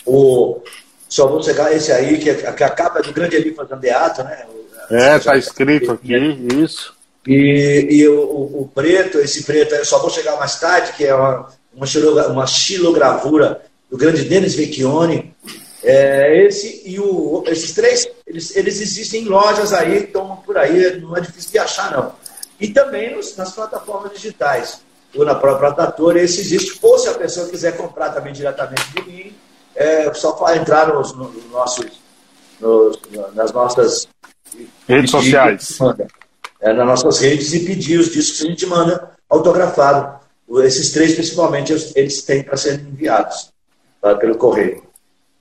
[0.04, 0.60] O
[1.08, 4.24] só vou chegar esse aí, que, é, que a capa é do grande Elifas Andeato,
[4.24, 4.44] né?
[4.90, 6.14] É, tá escrito aqui,
[6.54, 6.94] isso.
[7.26, 11.14] E, e o, o, preto, esse preto, eu só vou chegar mais tarde, que é
[11.14, 15.34] uma, uma, uma xilogravura do grande Denis Vecchione.
[15.88, 21.00] É, esse e o, esses três, eles, eles existem em lojas aí, estão por aí,
[21.00, 22.12] não é difícil de achar, não.
[22.60, 24.80] E também nos, nas plataformas digitais,
[25.14, 26.76] ou na própria Dator, esse existe.
[26.82, 29.36] Ou se a pessoa quiser comprar também diretamente de mim,
[29.76, 31.86] é só entrar nos, nos nossos,
[32.60, 32.98] nos,
[33.32, 34.08] nas nossas
[34.88, 35.78] redes sociais.
[36.58, 40.18] É, nas nossas redes e pedir os discos que a gente manda autografado.
[40.64, 43.52] Esses três, principalmente, eles têm para serem enviados
[44.00, 44.85] tá, pelo correio.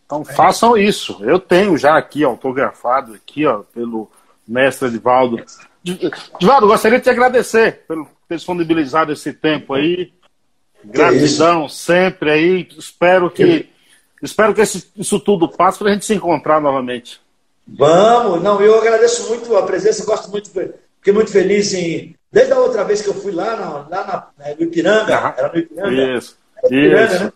[0.06, 1.18] Então façam isso.
[1.22, 4.10] Eu tenho já aqui autografado aqui, ó, pelo
[4.48, 5.44] mestre Edivaldo.
[5.84, 10.14] Edivaldo, gostaria de te agradecer pelo ter disponibilizado esse tempo aí.
[10.84, 12.68] Gratidão sempre aí.
[12.78, 13.68] Espero que
[14.22, 17.20] espero que isso tudo passe para a gente se encontrar novamente.
[17.68, 22.16] Vamos, não, eu agradeço muito a presença, gosto muito, fiquei muito feliz em.
[22.32, 25.58] Desde a outra vez que eu fui lá, na, lá na, no Ipiranga, era no
[25.58, 26.18] Ipiranga.
[26.18, 27.24] Isso, Ipiranga, isso.
[27.24, 27.34] Né?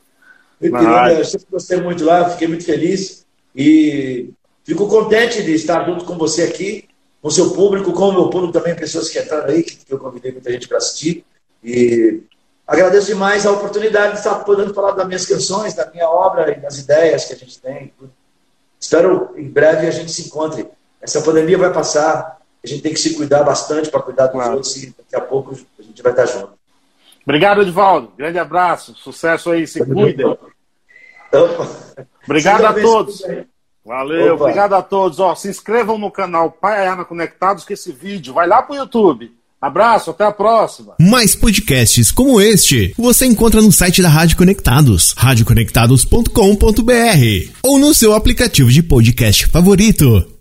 [0.62, 4.30] Ipiranga, eu sempre gostei muito lá, fiquei muito feliz e
[4.64, 6.88] fico contente de estar junto com você aqui,
[7.22, 10.00] com o seu público, com o meu público também, pessoas que entraram aí, que eu
[10.00, 11.26] convidei muita gente para assistir.
[11.64, 12.22] E
[12.68, 16.60] agradeço demais a oportunidade de estar podendo falar das minhas canções, da minha obra e
[16.60, 17.94] das ideias que a gente tem.
[18.80, 20.68] Espero em breve a gente se encontre.
[21.02, 24.54] Essa pandemia vai passar, a gente tem que se cuidar bastante para cuidar dos claro.
[24.56, 26.59] outros e daqui a pouco a gente vai estar junto.
[27.26, 28.12] Obrigado, Edvaldo.
[28.18, 28.96] Grande abraço.
[28.96, 29.68] Sucesso aí.
[29.68, 30.26] Se cuidem.
[32.26, 33.22] Obrigado a todos.
[33.86, 34.44] Valeu, Opa.
[34.44, 35.20] obrigado a todos.
[35.20, 39.32] Ó, se inscrevam no canal Pai Ayana Conectados, que esse vídeo vai lá pro YouTube.
[39.62, 40.96] Abraço, até a próxima.
[41.02, 48.14] Mais podcasts como este você encontra no site da Rádio Conectados, radioconectados.com.br ou no seu
[48.14, 50.34] aplicativo de podcast favorito.